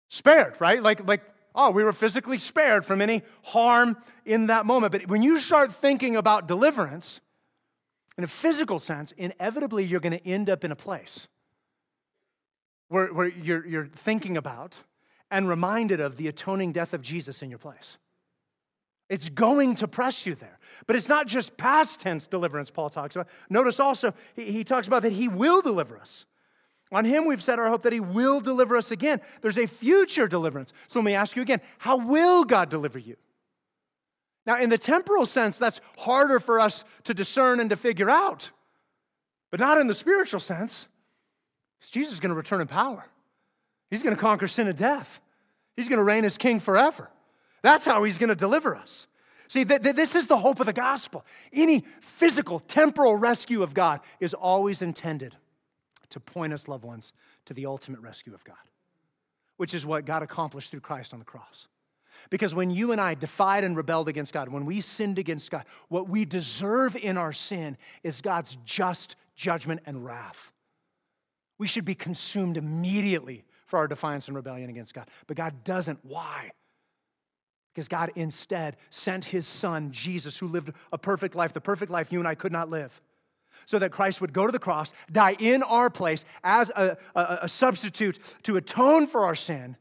[0.09, 0.83] Spared, right?
[0.83, 1.23] Like, like
[1.55, 4.93] oh, we were physically spared from any harm in that moment.
[4.93, 7.21] But when you start thinking about deliverance,
[8.19, 11.29] in a physical sense, inevitably you're going to end up in a place
[12.89, 14.83] where, where you're, you're thinking about
[15.31, 17.99] and reminded of the atoning death of Jesus in your place.
[19.09, 20.59] It's going to press you there.
[20.87, 23.29] But it's not just past tense deliverance, Paul talks about.
[23.49, 26.27] Notice also, he, he talks about that he will deliver us.
[26.93, 29.21] On him, we've set our hope that he will deliver us again.
[29.43, 30.73] There's a future deliverance.
[30.89, 33.17] So let me ask you again how will God deliver you?
[34.47, 38.51] Now, in the temporal sense, that's harder for us to discern and to figure out,
[39.51, 40.87] but not in the spiritual sense.
[41.91, 43.05] Jesus is going to return in power.
[43.91, 45.21] He's going to conquer sin and death.
[45.77, 47.11] He's going to reign as king forever.
[47.63, 49.07] That's how he's going to deliver us.
[49.49, 51.25] See, th- th- this is the hope of the gospel.
[51.53, 55.37] Any physical, temporal rescue of God is always intended
[56.11, 57.13] to point us, loved ones,
[57.47, 58.57] to the ultimate rescue of God,
[59.57, 61.69] which is what God accomplished through Christ on the cross.
[62.31, 65.65] Because when you and I defied and rebelled against God, when we sinned against God,
[65.89, 70.53] what we deserve in our sin is God's just judgment and wrath.
[71.59, 75.09] We should be consumed immediately for our defiance and rebellion against God.
[75.27, 75.99] But God doesn't.
[76.03, 76.51] Why?
[77.75, 82.13] Because God instead sent his son, Jesus, who lived a perfect life, the perfect life
[82.13, 83.01] you and I could not live,
[83.67, 87.39] so that Christ would go to the cross, die in our place as a, a,
[87.43, 89.77] a substitute to atone for our sin,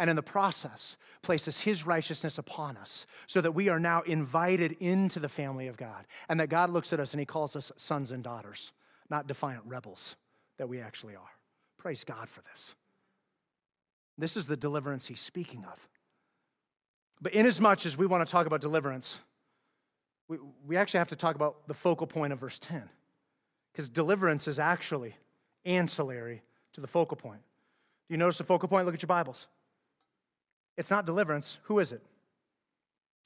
[0.00, 4.72] and in the process, places his righteousness upon us, so that we are now invited
[4.80, 7.70] into the family of God, and that God looks at us and he calls us
[7.76, 8.72] sons and daughters,
[9.10, 10.16] not defiant rebels
[10.56, 11.30] that we actually are.
[11.76, 12.74] Praise God for this.
[14.16, 15.78] This is the deliverance he's speaking of.
[17.20, 19.18] But inasmuch as much as we want to talk about deliverance,
[20.28, 22.88] we, we actually have to talk about the focal point of verse 10.
[23.70, 25.14] Because deliverance is actually
[25.66, 26.40] ancillary
[26.72, 27.42] to the focal point.
[28.08, 28.86] Do you notice the focal point?
[28.86, 29.46] Look at your Bibles.
[30.76, 31.58] It's not deliverance.
[31.64, 32.02] Who is it?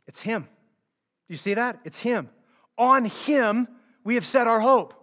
[0.07, 0.43] It's Him.
[0.43, 1.81] Do you see that?
[1.85, 2.29] It's Him.
[2.77, 3.69] On Him,
[4.05, 4.95] we have set our hope.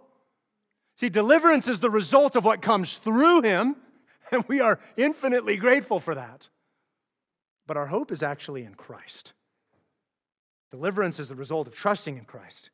[0.96, 3.76] See, deliverance is the result of what comes through Him,
[4.30, 6.48] and we are infinitely grateful for that.
[7.66, 9.32] But our hope is actually in Christ.
[10.70, 12.70] Deliverance is the result of trusting in Christ.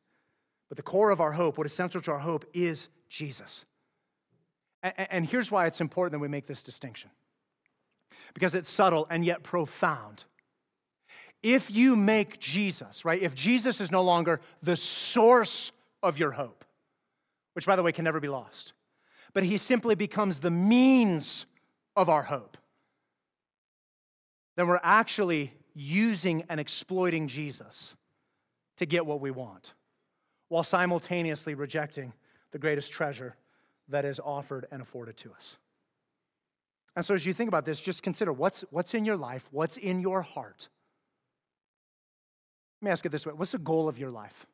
[0.69, 3.65] But the core of our hope, what is central to our hope, is Jesus.
[4.81, 7.09] And here's why it's important that we make this distinction
[8.33, 10.25] because it's subtle and yet profound.
[11.41, 15.71] If you make Jesus, right, if Jesus is no longer the source
[16.03, 16.65] of your hope,
[17.53, 18.73] which by the way can never be lost,
[19.33, 21.45] but he simply becomes the means
[21.95, 22.57] of our hope
[24.59, 27.95] then we're actually using and exploiting Jesus
[28.75, 29.73] to get what we want,
[30.49, 32.11] while simultaneously rejecting
[32.51, 33.37] the greatest treasure
[33.87, 35.55] that is offered and afforded to us.
[36.99, 39.77] And so, as you think about this, just consider what's, what's in your life, what's
[39.77, 40.67] in your heart.
[42.81, 44.45] Let me ask it this way What's the goal of your life?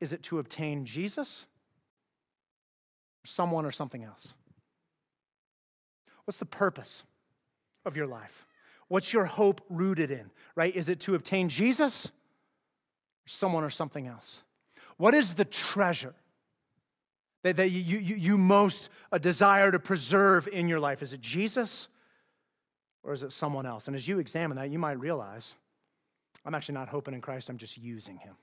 [0.00, 1.46] Is it to obtain Jesus,
[3.24, 4.34] someone, or something else?
[6.24, 7.04] What's the purpose?
[7.86, 8.46] of your life?
[8.88, 10.74] What's your hope rooted in, right?
[10.74, 12.10] Is it to obtain Jesus,
[13.24, 14.42] someone, or something else?
[14.96, 16.14] What is the treasure
[17.42, 21.02] that, that you, you, you most uh, desire to preserve in your life?
[21.02, 21.88] Is it Jesus,
[23.02, 23.86] or is it someone else?
[23.86, 25.54] And as you examine that, you might realize
[26.44, 28.36] I'm actually not hoping in Christ, I'm just using Him.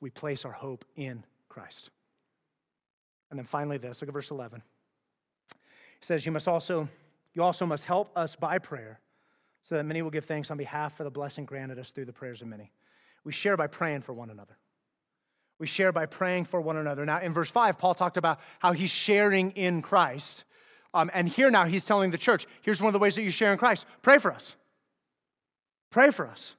[0.00, 1.90] We place our hope in Christ.
[3.30, 4.62] And then finally, this look at verse 11.
[5.52, 5.56] He
[6.04, 6.88] says, You must also
[7.36, 8.98] you also must help us by prayer
[9.62, 12.12] so that many will give thanks on behalf of the blessing granted us through the
[12.12, 12.72] prayers of many.
[13.24, 14.56] We share by praying for one another.
[15.58, 17.06] We share by praying for one another.
[17.06, 20.44] Now, in verse 5, Paul talked about how he's sharing in Christ.
[20.92, 23.30] Um, and here now, he's telling the church here's one of the ways that you
[23.30, 24.56] share in Christ pray for us.
[25.90, 26.56] Pray for us.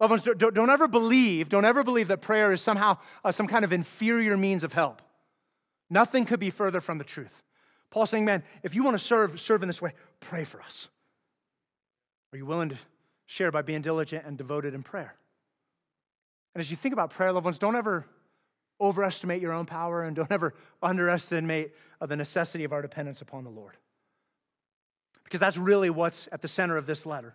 [0.00, 3.46] Loved ones, don't, don't ever believe, don't ever believe that prayer is somehow uh, some
[3.46, 5.00] kind of inferior means of help.
[5.88, 7.42] Nothing could be further from the truth.
[7.90, 10.88] Paul's saying, man, if you want to serve, serve in this way, pray for us.
[12.32, 12.76] Are you willing to
[13.24, 15.14] share by being diligent and devoted in prayer?
[16.56, 18.06] And as you think about prayer, loved ones, don't ever
[18.80, 23.44] overestimate your own power and don't ever underestimate uh, the necessity of our dependence upon
[23.44, 23.76] the Lord.
[25.24, 27.34] Because that's really what's at the center of this letter.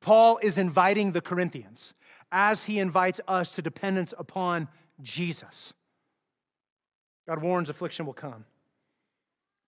[0.00, 1.92] Paul is inviting the Corinthians
[2.32, 4.68] as he invites us to dependence upon
[5.02, 5.74] Jesus.
[7.28, 8.46] God warns affliction will come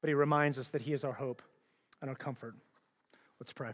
[0.06, 1.42] but he reminds us that he is our hope
[2.00, 2.54] and our comfort.
[3.40, 3.72] Let's pray.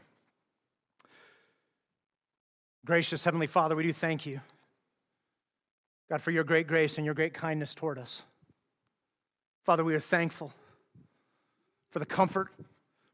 [2.87, 4.41] Gracious Heavenly Father, we do thank you,
[6.13, 8.23] God, for your great grace and your great kindness toward us.
[9.65, 10.53] Father, we are thankful
[11.89, 12.49] for the comfort,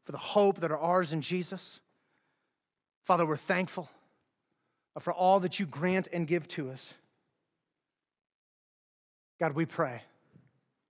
[0.03, 1.79] for the hope that are ours in Jesus.
[3.05, 3.89] Father, we're thankful
[4.99, 6.93] for all that you grant and give to us.
[9.39, 10.01] God, we pray.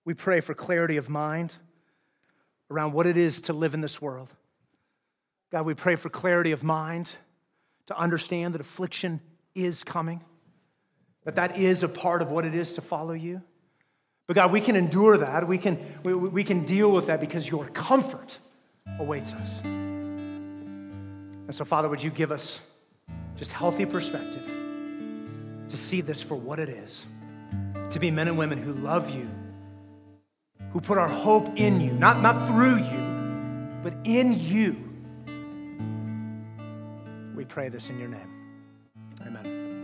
[0.04, 1.58] We pray for clarity of mind
[2.72, 4.30] around what it is to live in this world.
[5.52, 7.14] God, we pray for clarity of mind
[7.86, 9.22] to understand that affliction
[9.54, 10.22] is coming,
[11.26, 13.42] that that is a part of what it is to follow you.
[14.28, 15.48] But God, we can endure that.
[15.48, 18.40] We can, we, we can deal with that because your comfort
[19.00, 19.62] awaits us.
[19.62, 22.60] And so, Father, would you give us
[23.38, 24.46] just healthy perspective
[25.68, 27.06] to see this for what it is,
[27.90, 29.28] to be men and women who love you
[30.72, 34.76] who put our hope in you, not, not through you, but in you.
[37.36, 38.39] We pray this in your name.